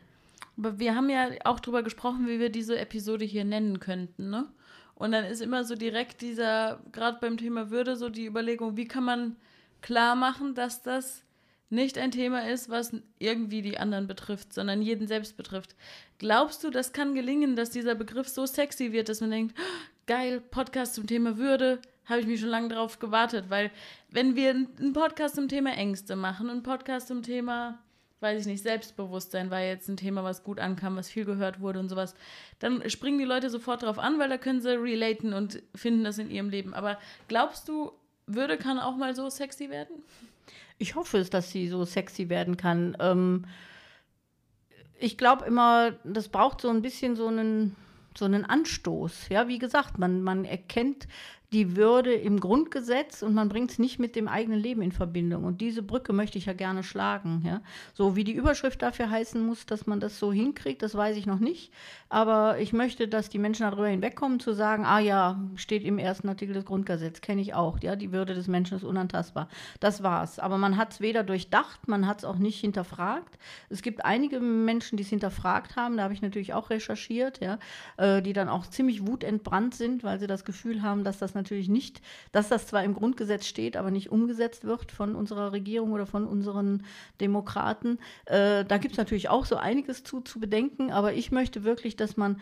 Aber 0.57 0.79
wir 0.79 0.95
haben 0.95 1.11
ja 1.11 1.31
auch 1.45 1.59
drüber 1.59 1.83
gesprochen, 1.83 2.29
wie 2.29 2.39
wir 2.39 2.51
diese 2.51 2.79
Episode 2.79 3.25
hier 3.25 3.45
nennen 3.45 3.81
könnten, 3.81 4.31
ne? 4.31 4.47
Und 4.95 5.13
dann 5.13 5.25
ist 5.25 5.41
immer 5.41 5.65
so 5.65 5.75
direkt 5.75 6.21
dieser, 6.21 6.81
gerade 6.93 7.19
beim 7.21 7.39
Thema 7.39 7.71
Würde, 7.71 7.97
so 7.97 8.11
die 8.11 8.27
Überlegung, 8.27 8.77
wie 8.77 8.87
kann 8.87 9.05
man 9.05 9.37
klar 9.81 10.15
machen, 10.15 10.55
dass 10.55 10.83
das 10.83 11.25
nicht 11.71 11.97
ein 11.97 12.11
Thema 12.11 12.47
ist, 12.51 12.69
was 12.69 12.93
irgendwie 13.19 13.63
die 13.63 13.79
anderen 13.79 14.07
betrifft, 14.07 14.53
sondern 14.53 14.83
jeden 14.83 15.07
selbst 15.07 15.37
betrifft. 15.37 15.75
Glaubst 16.19 16.63
du, 16.63 16.71
das 16.71 16.93
kann 16.93 17.15
gelingen, 17.15 17.57
dass 17.57 17.71
dieser 17.71 17.95
Begriff 17.95 18.29
so 18.29 18.45
sexy 18.45 18.93
wird, 18.93 19.09
dass 19.09 19.23
man 19.23 19.31
denkt, 19.31 19.57
geil, 20.11 20.41
Podcast 20.41 20.97
zum 20.97 21.07
Thema 21.07 21.39
Würde, 21.39 21.79
habe 22.05 22.19
ich 22.19 22.27
mich 22.27 22.41
schon 22.41 22.49
lange 22.49 22.67
darauf 22.67 22.99
gewartet, 22.99 23.45
weil 23.49 23.71
wenn 24.09 24.35
wir 24.35 24.51
einen 24.51 24.93
Podcast 24.93 25.37
zum 25.37 25.47
Thema 25.47 25.71
Ängste 25.75 26.17
machen, 26.17 26.51
einen 26.51 26.65
Podcast 26.65 27.07
zum 27.07 27.23
Thema 27.23 27.79
weiß 28.19 28.41
ich 28.41 28.47
nicht, 28.49 28.65
Selbstbewusstsein 28.65 29.53
war 29.53 29.61
jetzt 29.61 29.89
ein 29.89 29.97
Thema, 29.97 30.25
was 30.25 30.43
gut 30.43 30.59
ankam, 30.59 30.97
was 30.97 31.09
viel 31.09 31.25
gehört 31.25 31.61
wurde 31.61 31.79
und 31.79 31.89
sowas, 31.89 32.17
dann 32.59 32.91
springen 32.91 33.19
die 33.19 33.25
Leute 33.25 33.51
sofort 33.51 33.85
drauf 33.85 34.01
an, 34.01 34.19
weil 34.19 34.29
da 34.29 34.37
können 34.37 34.61
sie 34.61 34.77
relaten 34.77 35.33
und 35.33 35.63
finden 35.77 36.03
das 36.03 36.19
in 36.19 36.29
ihrem 36.29 36.51
Leben. 36.51 36.75
Aber 36.75 36.99
glaubst 37.29 37.69
du, 37.69 37.93
Würde 38.27 38.59
kann 38.59 38.81
auch 38.81 38.97
mal 38.97 39.15
so 39.15 39.31
sexy 39.31 39.71
werden? 39.71 40.03
Ich 40.79 40.97
hoffe 40.97 41.19
es, 41.19 41.31
dass 41.31 41.53
sie 41.53 41.69
so 41.69 41.85
sexy 41.85 42.29
werden 42.29 42.57
kann. 42.57 42.97
Ähm, 42.99 43.47
ich 44.99 45.17
glaube 45.17 45.45
immer, 45.47 45.93
das 46.03 46.29
braucht 46.29 46.61
so 46.61 46.69
ein 46.69 46.83
bisschen 46.83 47.15
so 47.15 47.29
einen, 47.29 47.77
so 48.17 48.25
einen 48.25 48.45
Anstoß. 48.45 49.29
Ja, 49.29 49.49
wie 49.49 49.59
gesagt, 49.59 49.99
man, 49.99 50.23
man 50.23 50.45
erkennt 50.45 51.07
die 51.53 51.77
Würde 51.77 52.15
im 52.15 52.39
Grundgesetz 52.39 53.23
und 53.23 53.35
man 53.35 53.49
bringt 53.49 53.73
es 53.73 53.79
nicht 53.79 53.99
mit 53.99 54.15
dem 54.15 54.29
eigenen 54.29 54.61
Leben 54.61 54.83
in 54.83 54.93
Verbindung. 54.93 55.45
Und 55.45 55.61
diese 55.61 55.83
Brücke 55.83 56.13
möchte 56.13 56.39
ich 56.39 56.47
ja 56.47 56.53
gerne 56.53 56.85
schlagen. 56.85 57.43
Ja? 57.45 57.61
So 57.93 58.15
wie 58.15 58.23
die 58.23 58.35
Überschrift 58.35 58.83
dafür 58.83 59.11
heißen 59.11 59.45
muss, 59.45 59.67
dass 59.67 59.87
man 59.87 59.99
das 59.99 60.19
so 60.19 60.33
hinkriegt, 60.33 60.83
das 60.83 60.95
weiß 60.95 61.17
ich 61.17 61.27
noch 61.27 61.41
nicht. 61.41 61.73
Aber 62.09 62.59
ich 62.59 62.73
möchte, 62.73 63.09
dass 63.09 63.29
die 63.29 63.39
Menschen 63.39 63.63
darüber 63.63 63.89
hinwegkommen, 63.89 64.39
zu 64.39 64.53
sagen, 64.53 64.85
ah 64.85 65.01
ja, 65.01 65.41
steht 65.57 65.85
im 65.85 65.99
ersten 65.99 66.29
Artikel 66.29 66.55
des 66.55 66.65
Grundgesetzes, 66.65 67.21
kenne 67.21 67.41
ich 67.41 67.55
auch. 67.55 67.81
Ja, 67.83 67.97
die 67.97 68.13
Würde 68.13 68.35
des 68.35 68.47
Menschen 68.47 68.77
ist 68.77 68.85
unantastbar. 68.85 69.49
Das 69.81 70.03
war's. 70.03 70.39
Aber 70.39 70.57
man 70.57 70.77
hat 70.77 70.93
es 70.93 71.01
weder 71.01 71.25
durchdacht, 71.25 71.89
man 71.89 72.07
hat 72.07 72.19
es 72.19 72.25
auch 72.25 72.39
nicht 72.39 72.61
hinterfragt. 72.61 73.39
Es 73.69 73.83
gibt 73.83 74.05
einige 74.05 74.41
Menschen, 74.41 74.97
die 74.97 75.03
es 75.03 75.09
hinterfragt 75.09 75.75
haben, 75.77 75.97
da 75.97 76.05
habe 76.05 76.15
ich 76.15 76.23
natürlich 76.23 76.55
auch 76.55 76.71
recherchiert, 76.71 77.41
ja, 77.41 77.59
äh, 77.97 78.23
die 78.23 78.33
dann 78.33 78.49
auch 78.49 78.67
ziemlich 78.67 79.07
wutentbrannt 79.07 79.75
sind, 79.75 80.05
weil 80.05 80.21
sie 80.21 80.27
das 80.27 80.45
Gefühl 80.45 80.83
haben, 80.83 81.05
dass 81.05 81.19
das 81.19 81.35
natürlich 81.41 81.69
nicht, 81.69 82.01
dass 82.33 82.49
das 82.49 82.67
zwar 82.67 82.85
im 82.85 82.95
Grundgesetz 82.95 83.47
steht, 83.47 83.77
aber 83.77 83.91
nicht 83.91 84.11
umgesetzt 84.11 84.65
wird 84.65 84.93
von 84.93 85.15
unserer 85.15 85.53
Regierung 85.53 85.93
oder 85.93 86.07
von 86.07 86.27
unseren 86.27 86.85
Demokraten. 87.21 87.99
Äh, 88.27 88.65
da 88.65 88.79
gibt 88.79 88.93
es 88.93 88.99
natürlich 88.99 89.29
auch 89.29 89.45
so 89.45 89.57
einiges 89.57 90.05
zu, 90.05 90.21
zu 90.21 90.41
bedenken, 90.41 90.91
aber 90.91 91.15
ich 91.15 91.33
möchte 91.33 91.65
wirklich, 91.65 91.97
dass 91.97 92.17
man 92.17 92.41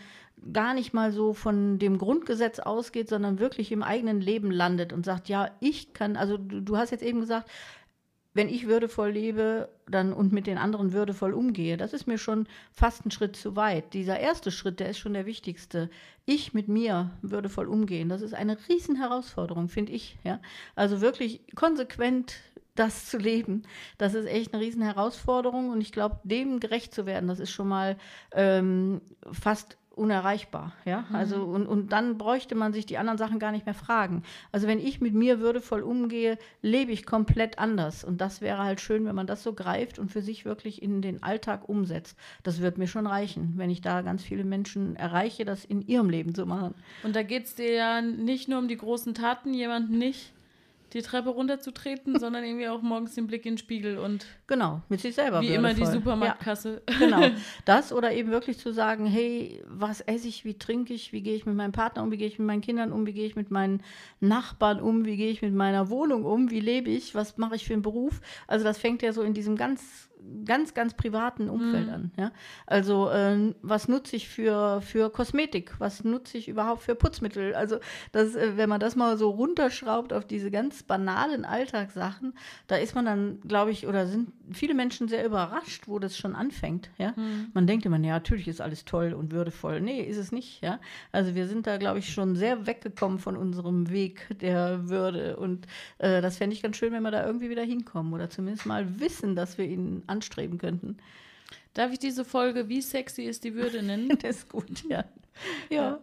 gar 0.52 0.74
nicht 0.74 0.92
mal 0.94 1.12
so 1.12 1.34
von 1.34 1.78
dem 1.78 1.98
Grundgesetz 1.98 2.58
ausgeht, 2.58 3.08
sondern 3.08 3.38
wirklich 3.38 3.72
im 3.72 3.82
eigenen 3.82 4.20
Leben 4.20 4.50
landet 4.50 4.92
und 4.92 5.04
sagt, 5.04 5.28
ja, 5.28 5.50
ich 5.61 5.92
kann, 5.92 6.16
also 6.16 6.37
du, 6.37 6.61
du 6.61 6.76
hast 6.76 6.90
jetzt 6.90 7.02
eben 7.02 7.20
gesagt, 7.20 7.50
wenn 8.38 8.48
ich 8.48 8.68
würdevoll 8.68 9.11
lebe 9.11 9.68
dann 9.88 10.12
und 10.12 10.33
mit 10.33 10.46
den 10.46 10.59
anderen 10.59 10.92
würdevoll 10.92 11.35
umgehe, 11.35 11.77
das 11.77 11.92
ist 11.92 12.07
mir 12.07 12.18
schon 12.18 12.46
fast 12.70 13.05
ein 13.05 13.11
Schritt 13.11 13.35
zu 13.35 13.57
weit. 13.57 13.94
Dieser 13.94 14.20
erste 14.20 14.53
Schritt, 14.53 14.79
der 14.79 14.90
ist 14.90 14.98
schon 14.98 15.12
der 15.12 15.27
wichtigste. 15.27 15.90
Ich 16.24 16.55
mit 16.55 16.68
mir 16.68 17.11
würdevoll 17.20 17.66
umgehen, 17.66 18.09
das 18.09 18.22
ist 18.22 18.35
eine 18.35 18.57
riesen 18.68 18.94
Herausforderung, 18.94 19.68
finde 19.68 19.90
ich. 19.90 20.18
Ja? 20.22 20.40
Also 20.77 21.01
wirklich 21.01 21.40
konsequent 21.57 22.37
das 22.77 23.07
zu 23.07 23.18
leben, 23.18 23.64
das 23.98 24.14
ist 24.14 24.27
echt 24.27 24.55
eine 24.55 24.62
riesen 24.62 24.83
Herausforderung 24.83 25.70
und 25.70 25.81
ich 25.81 25.90
glaube, 25.90 26.20
dem 26.22 26.61
gerecht 26.61 26.94
zu 26.94 27.07
werden, 27.07 27.29
das 27.29 27.40
ist 27.40 27.51
schon 27.51 27.66
mal 27.66 27.96
ähm, 28.31 29.01
fast 29.33 29.79
unerreichbar. 29.98 30.72
Ja? 30.84 31.04
Mhm. 31.08 31.16
Also, 31.16 31.42
und, 31.42 31.66
und 31.66 31.92
dann 31.92 32.18
bräuchte 32.18 32.54
man 32.54 32.72
sich 32.72 32.87
die 32.87 32.98
anderen 32.98 33.18
Sachen 33.18 33.38
gar 33.38 33.52
nicht 33.52 33.66
mehr 33.66 33.74
fragen. 33.74 34.22
Also 34.52 34.66
wenn 34.66 34.78
ich 34.78 35.00
mit 35.00 35.14
mir 35.14 35.40
würdevoll 35.40 35.82
umgehe, 35.82 36.38
lebe 36.62 36.92
ich 36.92 37.04
komplett 37.04 37.58
anders. 37.58 38.04
Und 38.04 38.20
das 38.20 38.40
wäre 38.40 38.62
halt 38.62 38.80
schön, 38.80 39.04
wenn 39.04 39.14
man 39.14 39.26
das 39.26 39.42
so 39.42 39.52
greift 39.52 39.98
und 39.98 40.11
für 40.11 40.22
sich 40.22 40.44
wirklich 40.44 40.82
in 40.82 41.02
den 41.02 41.22
Alltag 41.22 41.68
umsetzt. 41.68 42.16
Das 42.42 42.61
wird 42.61 42.78
mir 42.78 42.87
schon 42.87 43.06
reichen, 43.06 43.54
wenn 43.56 43.70
ich 43.70 43.80
da 43.80 44.02
ganz 44.02 44.22
viele 44.22 44.44
Menschen 44.44 44.96
erreiche, 44.96 45.44
das 45.44 45.64
in 45.64 45.82
ihrem 45.82 46.11
Leben 46.11 46.34
zu 46.34 46.46
machen. 46.46 46.74
Und 47.02 47.16
da 47.16 47.22
geht 47.22 47.44
es 47.44 47.54
dir 47.54 47.72
ja 47.72 48.00
nicht 48.00 48.48
nur 48.48 48.58
um 48.58 48.68
die 48.68 48.76
großen 48.76 49.14
Taten, 49.14 49.52
jemanden 49.52 49.98
nicht 49.98 50.32
die 50.92 51.03
Treppe 51.03 51.31
runterzutreten, 51.31 52.18
sondern 52.20 52.44
irgendwie 52.44 52.68
auch 52.68 52.83
morgens 52.83 53.14
den 53.14 53.27
Blick 53.27 53.46
in 53.46 53.55
den 53.55 53.59
Spiegel 53.59 53.98
und 53.98 54.27
genau 54.46 54.83
mit 54.88 55.01
sich 55.01 55.14
selber 55.14 55.40
wie 55.40 55.48
immer 55.48 55.74
die 55.74 55.87
Supermarktkasse. 55.87 56.83
Ja, 56.88 56.98
genau, 56.98 57.37
das 57.64 57.92
oder 57.92 58.12
eben 58.12 58.31
wirklich 58.31 58.59
zu 58.59 58.72
sagen, 58.72 59.07
hey, 59.07 59.62
was 59.66 60.01
esse 60.01 60.29
ich, 60.29 60.44
wie 60.44 60.55
trinke 60.55 60.94
ich, 60.94 61.12
wie 61.12 61.22
gehe 61.22 61.35
ich 61.35 61.46
mit 61.46 61.55
meinem 61.55 61.72
Partner 61.72 62.03
um, 62.03 62.11
wie 62.11 62.16
gehe 62.16 62.29
ich 62.29 62.38
mit 62.38 62.46
meinen 62.46 62.62
Kindern 62.62 62.92
um, 62.92 63.07
wie 63.07 63.12
gehe 63.12 63.27
ich 63.27 63.37
mit 63.37 63.51
meinen 63.51 63.83
Nachbarn 64.20 64.81
um, 64.81 65.05
wie 65.05 65.16
gehe 65.16 65.31
ich 65.31 65.42
mit 65.42 65.55
meiner 65.55 65.90
Wohnung 65.90 66.24
um, 66.24 66.51
wie 66.51 66.61
lebe 66.61 66.90
ich, 66.90 67.14
was 67.14 67.38
mache 67.38 67.57
ich 67.57 67.66
für 67.66 67.74
einen 67.74 67.83
Beruf? 67.83 68.20
Also 68.46 68.64
das 68.64 68.79
fängt 68.79 69.03
ja 69.03 69.12
so 69.12 69.22
in 69.22 69.35
diesem 69.35 69.57
ganz 69.57 70.08
ganz, 70.44 70.74
ganz 70.74 70.94
privaten 70.94 71.48
Umfeld 71.48 71.87
mhm. 71.87 71.92
an. 71.92 72.12
Ja? 72.16 72.33
Also 72.66 73.11
äh, 73.11 73.54
was 73.62 73.88
nutze 73.88 74.16
ich 74.16 74.28
für, 74.28 74.81
für 74.81 75.11
Kosmetik? 75.11 75.74
Was 75.78 76.04
nutze 76.04 76.38
ich 76.38 76.48
überhaupt 76.48 76.83
für 76.83 76.94
Putzmittel? 76.94 77.54
Also 77.54 77.78
das, 78.12 78.35
äh, 78.35 78.57
wenn 78.57 78.68
man 78.68 78.81
das 78.81 78.96
mal 78.96 79.16
so 79.16 79.31
runterschraubt 79.31 80.12
auf 80.12 80.26
diese 80.26 80.50
ganz 80.50 80.83
banalen 80.83 81.44
Alltagssachen, 81.44 82.35
da 82.66 82.76
ist 82.76 82.94
man 82.94 83.04
dann, 83.04 83.40
glaube 83.42 83.70
ich, 83.70 83.87
oder 83.87 84.07
sind 84.07 84.33
viele 84.52 84.74
Menschen 84.74 85.09
sehr 85.09 85.24
überrascht, 85.24 85.85
wo 85.87 85.98
das 85.98 86.16
schon 86.16 86.35
anfängt. 86.35 86.90
Ja? 86.98 87.12
Mhm. 87.16 87.48
Man 87.54 87.66
denkt 87.66 87.87
immer, 87.87 87.98
ja, 87.98 88.14
natürlich 88.14 88.48
ist 88.48 88.61
alles 88.61 88.85
toll 88.85 89.12
und 89.12 89.33
würdevoll. 89.33 89.81
Nee, 89.81 90.00
ist 90.02 90.18
es 90.18 90.33
nicht. 90.33 90.62
Ja? 90.62 90.81
Also 91.12 91.35
wir 91.35 91.46
sind 91.46 91.66
da, 91.66 91.76
glaube 91.76 91.98
ich, 91.98 92.12
schon 92.12 92.37
sehr 92.37 92.66
weggekommen 92.66 93.18
von 93.18 93.37
unserem 93.37 93.90
Weg 93.90 94.26
der 94.40 94.88
Würde. 94.88 95.37
Und 95.37 95.66
äh, 95.98 96.20
das 96.20 96.38
fände 96.38 96.54
ich 96.54 96.62
ganz 96.62 96.76
schön, 96.76 96.92
wenn 96.92 97.02
wir 97.02 97.11
da 97.11 97.24
irgendwie 97.24 97.50
wieder 97.50 97.62
hinkommen 97.62 98.12
oder 98.12 98.31
zumindest 98.31 98.66
mal 98.66 99.00
wissen, 99.00 99.37
dass 99.37 99.59
wir 99.59 99.66
ihn 99.66 100.02
anstreben 100.09 100.59
könnten. 100.59 100.99
Darf 101.75 101.92
ich 101.92 101.99
diese 101.99 102.25
Folge 102.25 102.68
Wie 102.68 102.83
sexy 102.83 103.23
ist 103.23 103.44
die 103.44 103.55
Würde 103.55 103.83
nennen? 103.83 104.09
das 104.23 104.38
ist 104.38 104.49
gut, 104.49 104.85
ja. 104.88 105.05
ja. 105.71 105.83
ja. 105.83 105.99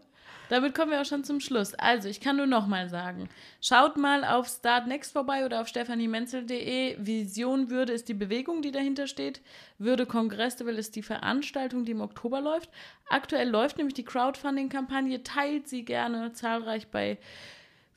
Damit 0.50 0.76
kommen 0.76 0.91
wir 0.91 1.02
auch 1.02 1.06
schon 1.06 1.24
zum 1.24 1.39
Schluss. 1.39 1.74
Also, 1.74 2.08
ich 2.08 2.22
kann 2.22 2.38
nur 2.38 2.46
noch 2.46 2.68
mal 2.68 2.89
sagen, 2.89 3.30
schaut 3.62 3.98
mal 3.98 4.24
auf 4.24 4.48
Start 4.48 4.88
Next 4.88 5.13
vorbei 5.13 5.46
oder 5.46 5.62
auf 5.62 5.68
stephaniemenzel.de. 5.68 6.98
Vision 7.00 7.70
Würde 7.70 7.94
ist 7.94 8.10
die 8.10 8.13
Bewegung, 8.13 8.62
die 8.62 8.72
dahinter 8.72 9.08
steht. 9.08 9.41
Würde 9.80 10.06
Kongresslevel 10.06 10.78
ist 10.78 10.96
die 10.96 11.02
Veranstaltung, 11.02 11.84
die 11.86 11.94
im 11.94 12.02
Oktober 12.02 12.41
läuft. 12.41 12.70
Aktuell 13.10 13.50
läuft 13.50 13.78
nämlich 13.78 13.96
die 13.96 14.06
Crowdfunding-Kampagne. 14.06 15.24
Teilt 15.24 15.68
sie 15.68 15.84
gerne 15.84 16.34
zahlreich 16.34 16.88
bei 16.88 17.18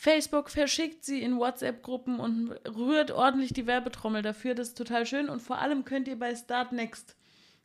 Facebook 0.00 0.48
verschickt 0.48 1.04
sie 1.04 1.20
in 1.20 1.38
WhatsApp-Gruppen 1.38 2.20
und 2.20 2.52
rührt 2.68 3.10
ordentlich 3.10 3.52
die 3.52 3.66
Werbetrommel 3.66 4.22
dafür. 4.22 4.54
Das 4.54 4.68
ist 4.68 4.78
total 4.78 5.04
schön. 5.06 5.28
Und 5.28 5.42
vor 5.42 5.58
allem 5.58 5.84
könnt 5.84 6.06
ihr 6.06 6.16
bei 6.16 6.36
Start 6.36 6.70
Next 6.70 7.16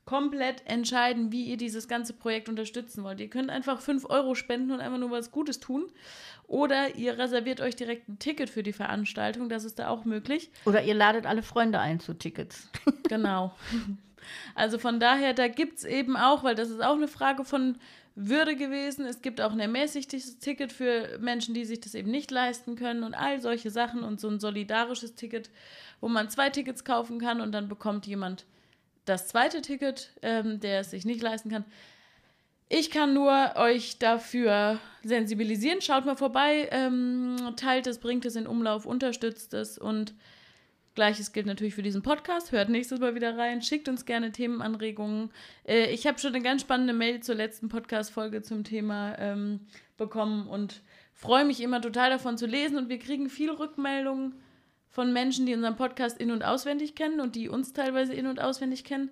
komplett 0.05 0.63
entscheiden, 0.65 1.31
wie 1.31 1.43
ihr 1.43 1.57
dieses 1.57 1.87
ganze 1.87 2.13
Projekt 2.13 2.49
unterstützen 2.49 3.03
wollt. 3.03 3.21
Ihr 3.21 3.29
könnt 3.29 3.51
einfach 3.51 3.81
5 3.81 4.09
Euro 4.09 4.33
spenden 4.33 4.71
und 4.71 4.79
einfach 4.79 4.97
nur 4.97 5.11
was 5.11 5.29
Gutes 5.29 5.59
tun. 5.59 5.85
Oder 6.47 6.95
ihr 6.95 7.19
reserviert 7.19 7.61
euch 7.61 7.75
direkt 7.75 8.09
ein 8.09 8.17
Ticket 8.17 8.49
für 8.49 8.63
die 8.63 8.73
Veranstaltung. 8.73 9.47
Das 9.47 9.63
ist 9.63 9.77
da 9.77 9.89
auch 9.89 10.03
möglich. 10.03 10.49
Oder 10.65 10.81
ihr 10.81 10.95
ladet 10.95 11.27
alle 11.27 11.43
Freunde 11.43 11.79
ein 11.79 11.99
zu 11.99 12.15
Tickets. 12.15 12.67
genau. 13.07 13.53
Also 14.55 14.79
von 14.79 15.01
daher, 15.01 15.33
da 15.33 15.49
gibt 15.49 15.79
es 15.79 15.83
eben 15.83 16.15
auch, 16.15 16.45
weil 16.45 16.55
das 16.55 16.69
ist 16.69 16.81
auch 16.81 16.95
eine 16.95 17.09
Frage 17.09 17.43
von 17.43 17.77
würde 18.15 18.55
gewesen. 18.55 19.05
Es 19.05 19.21
gibt 19.21 19.41
auch 19.41 19.51
ein 19.51 19.59
ermäßigtes 19.59 20.39
Ticket 20.39 20.71
für 20.71 21.17
Menschen, 21.19 21.53
die 21.53 21.65
sich 21.65 21.79
das 21.79 21.95
eben 21.95 22.11
nicht 22.11 22.31
leisten 22.31 22.75
können 22.75 23.03
und 23.03 23.13
all 23.15 23.41
solche 23.41 23.71
Sachen 23.71 24.03
und 24.03 24.19
so 24.19 24.29
ein 24.29 24.39
solidarisches 24.39 25.15
Ticket, 25.15 25.49
wo 25.99 26.07
man 26.07 26.29
zwei 26.29 26.49
Tickets 26.49 26.83
kaufen 26.83 27.19
kann 27.19 27.41
und 27.41 27.51
dann 27.51 27.67
bekommt 27.67 28.05
jemand 28.05 28.45
das 29.05 29.27
zweite 29.27 29.61
Ticket, 29.61 30.11
ähm, 30.21 30.59
der 30.59 30.81
es 30.81 30.91
sich 30.91 31.05
nicht 31.05 31.21
leisten 31.21 31.49
kann. 31.49 31.65
Ich 32.69 32.89
kann 32.89 33.13
nur 33.13 33.53
euch 33.55 33.99
dafür 33.99 34.79
sensibilisieren. 35.03 35.81
Schaut 35.81 36.05
mal 36.05 36.15
vorbei, 36.15 36.69
ähm, 36.71 37.35
teilt 37.55 37.87
es, 37.87 37.99
bringt 37.99 38.25
es 38.25 38.35
in 38.35 38.47
Umlauf, 38.47 38.85
unterstützt 38.85 39.53
es 39.53 39.77
und 39.77 40.13
Gleiches 40.95 41.31
gilt 41.31 41.47
natürlich 41.47 41.73
für 41.73 41.81
diesen 41.81 42.03
Podcast. 42.03 42.51
Hört 42.51 42.69
nächstes 42.69 42.99
Mal 42.99 43.15
wieder 43.15 43.35
rein. 43.35 43.61
Schickt 43.63 43.89
uns 43.89 44.05
gerne 44.05 44.31
Themenanregungen. 44.31 45.31
Äh, 45.67 45.91
ich 45.91 46.05
habe 46.05 46.19
schon 46.19 46.35
eine 46.35 46.43
ganz 46.43 46.61
spannende 46.61 46.93
Mail 46.93 47.21
zur 47.21 47.35
letzten 47.35 47.67
Podcast-Folge 47.67 48.43
zum 48.43 48.63
Thema 48.63 49.17
ähm, 49.17 49.61
bekommen 49.97 50.47
und 50.47 50.81
freue 51.13 51.45
mich 51.45 51.61
immer 51.61 51.81
total 51.81 52.11
davon 52.11 52.37
zu 52.37 52.45
lesen. 52.45 52.77
Und 52.77 52.89
wir 52.89 52.99
kriegen 52.99 53.29
viel 53.29 53.49
Rückmeldungen 53.49 54.35
von 54.89 55.11
Menschen, 55.11 55.47
die 55.47 55.55
unseren 55.55 55.75
Podcast 55.75 56.19
in- 56.19 56.29
und 56.29 56.43
auswendig 56.43 56.93
kennen 56.93 57.19
und 57.19 57.35
die 57.35 57.49
uns 57.49 57.73
teilweise 57.73 58.13
in- 58.13 58.27
und 58.27 58.39
auswendig 58.39 58.83
kennen. 58.83 59.09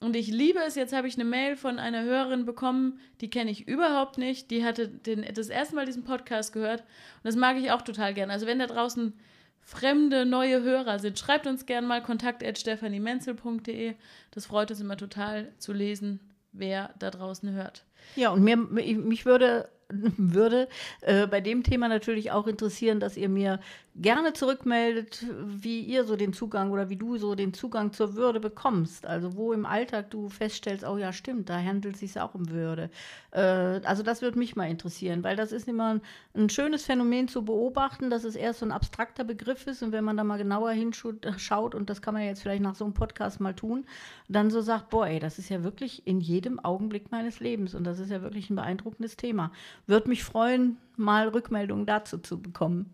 Und 0.00 0.16
ich 0.16 0.28
liebe 0.28 0.58
es. 0.58 0.74
Jetzt 0.74 0.92
habe 0.92 1.08
ich 1.08 1.14
eine 1.14 1.24
Mail 1.24 1.56
von 1.56 1.78
einer 1.78 2.02
Hörerin 2.02 2.44
bekommen, 2.44 3.00
die 3.22 3.30
kenne 3.30 3.50
ich 3.50 3.66
überhaupt 3.66 4.18
nicht. 4.18 4.50
Die 4.50 4.62
hatte 4.62 4.88
den, 4.88 5.24
das 5.32 5.48
erste 5.48 5.74
Mal 5.74 5.86
diesen 5.86 6.04
Podcast 6.04 6.52
gehört. 6.52 6.80
Und 6.80 7.24
das 7.24 7.36
mag 7.36 7.56
ich 7.56 7.70
auch 7.70 7.80
total 7.80 8.12
gerne. 8.12 8.30
Also 8.30 8.46
wenn 8.46 8.58
da 8.58 8.66
draußen 8.66 9.14
fremde, 9.64 10.26
neue 10.26 10.62
Hörer 10.62 10.98
sind, 10.98 11.18
schreibt 11.18 11.46
uns 11.46 11.66
gerne 11.66 11.86
mal 11.86 12.02
kontakt.stephanimenzel.de. 12.02 13.94
Das 14.30 14.46
freut 14.46 14.70
uns 14.70 14.80
immer 14.80 14.96
total 14.96 15.52
zu 15.58 15.72
lesen, 15.72 16.20
wer 16.52 16.94
da 16.98 17.10
draußen 17.10 17.50
hört. 17.52 17.84
Ja, 18.14 18.30
und 18.30 18.44
mir, 18.44 18.56
mich 18.56 19.26
würde 19.26 19.68
würde 20.16 20.68
äh, 21.02 21.26
bei 21.26 21.40
dem 21.40 21.62
Thema 21.62 21.88
natürlich 21.88 22.30
auch 22.30 22.46
interessieren, 22.46 23.00
dass 23.00 23.16
ihr 23.16 23.28
mir 23.28 23.60
gerne 23.96 24.32
zurückmeldet, 24.32 25.24
wie 25.44 25.80
ihr 25.80 26.04
so 26.04 26.16
den 26.16 26.32
Zugang 26.32 26.72
oder 26.72 26.88
wie 26.88 26.96
du 26.96 27.16
so 27.16 27.36
den 27.36 27.54
Zugang 27.54 27.92
zur 27.92 28.16
Würde 28.16 28.40
bekommst. 28.40 29.06
Also 29.06 29.36
wo 29.36 29.52
im 29.52 29.66
Alltag 29.66 30.10
du 30.10 30.28
feststellst, 30.28 30.84
oh 30.84 30.98
ja, 30.98 31.12
stimmt, 31.12 31.48
da 31.48 31.58
handelt 31.60 31.94
es 31.94 32.00
sich 32.00 32.20
auch 32.20 32.34
um 32.34 32.50
Würde. 32.50 32.90
Äh, 33.30 33.40
also 33.84 34.02
das 34.02 34.20
würde 34.20 34.38
mich 34.38 34.56
mal 34.56 34.68
interessieren, 34.68 35.22
weil 35.22 35.36
das 35.36 35.52
ist 35.52 35.68
immer 35.68 35.94
ein, 35.94 36.00
ein, 36.34 36.50
schönes 36.50 36.84
Phänomen 36.84 37.28
zu 37.28 37.44
beobachten, 37.44 38.10
dass 38.10 38.24
es 38.24 38.34
erst 38.34 38.60
so 38.60 38.66
ein 38.66 38.72
abstrakter 38.72 39.22
Begriff 39.22 39.66
ist 39.68 39.82
und 39.82 39.92
wenn 39.92 40.04
man 40.04 40.16
da 40.16 40.24
mal 40.24 40.38
genauer 40.38 40.72
hinschaut, 40.72 41.74
und 41.74 41.88
das 41.88 42.02
kann 42.02 42.14
man 42.14 42.24
jetzt 42.24 42.42
vielleicht 42.42 42.62
nach 42.62 42.74
so 42.74 42.84
einem 42.84 42.94
Podcast 42.94 43.40
mal 43.40 43.54
tun, 43.54 43.84
dann 44.28 44.50
so 44.50 44.60
sagt, 44.60 44.90
boah, 44.90 45.06
ey, 45.06 45.20
das 45.20 45.38
ist 45.38 45.50
ja 45.50 45.62
wirklich 45.62 46.04
in 46.04 46.20
jedem 46.20 46.58
Augenblick 46.58 47.12
meines 47.12 47.38
Lebens 47.38 47.76
und 47.76 47.84
das 47.84 48.00
ist 48.00 48.10
ja 48.10 48.22
wirklich 48.22 48.50
ein 48.50 48.56
beeindruckendes 48.56 49.16
Thema. 49.16 49.52
Würde 49.86 50.08
mich 50.08 50.24
freuen, 50.24 50.78
mal 50.96 51.28
Rückmeldungen 51.28 51.86
dazu 51.86 52.18
zu 52.18 52.40
bekommen. 52.40 52.90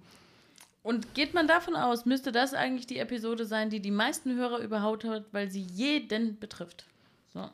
Und 0.83 1.15
geht 1.15 1.35
man 1.35 1.47
davon 1.47 1.77
aus, 1.77 2.07
müsste 2.07 2.33
das 2.33 2.55
eigentlich 2.55 2.87
die 2.87 2.99
Episode 2.99 3.45
sein, 3.45 3.69
die 3.69 3.81
die 3.81 3.91
meisten 3.91 4.35
Hörer 4.37 4.59
überhaupt 4.61 5.05
hat, 5.05 5.25
weil 5.33 5.51
sie 5.51 5.61
jeden 5.61 6.39
betrifft. 6.39 6.87
So. 7.33 7.51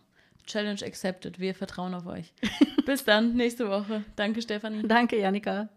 Challenge 0.46 0.80
accepted. 0.84 1.40
Wir 1.40 1.54
vertrauen 1.54 1.94
auf 1.94 2.06
euch. 2.06 2.32
Bis 2.86 3.04
dann, 3.04 3.34
nächste 3.34 3.68
Woche. 3.68 4.04
Danke, 4.14 4.42
Stefanie. 4.42 4.86
Danke, 4.86 5.18
Janika. 5.18 5.68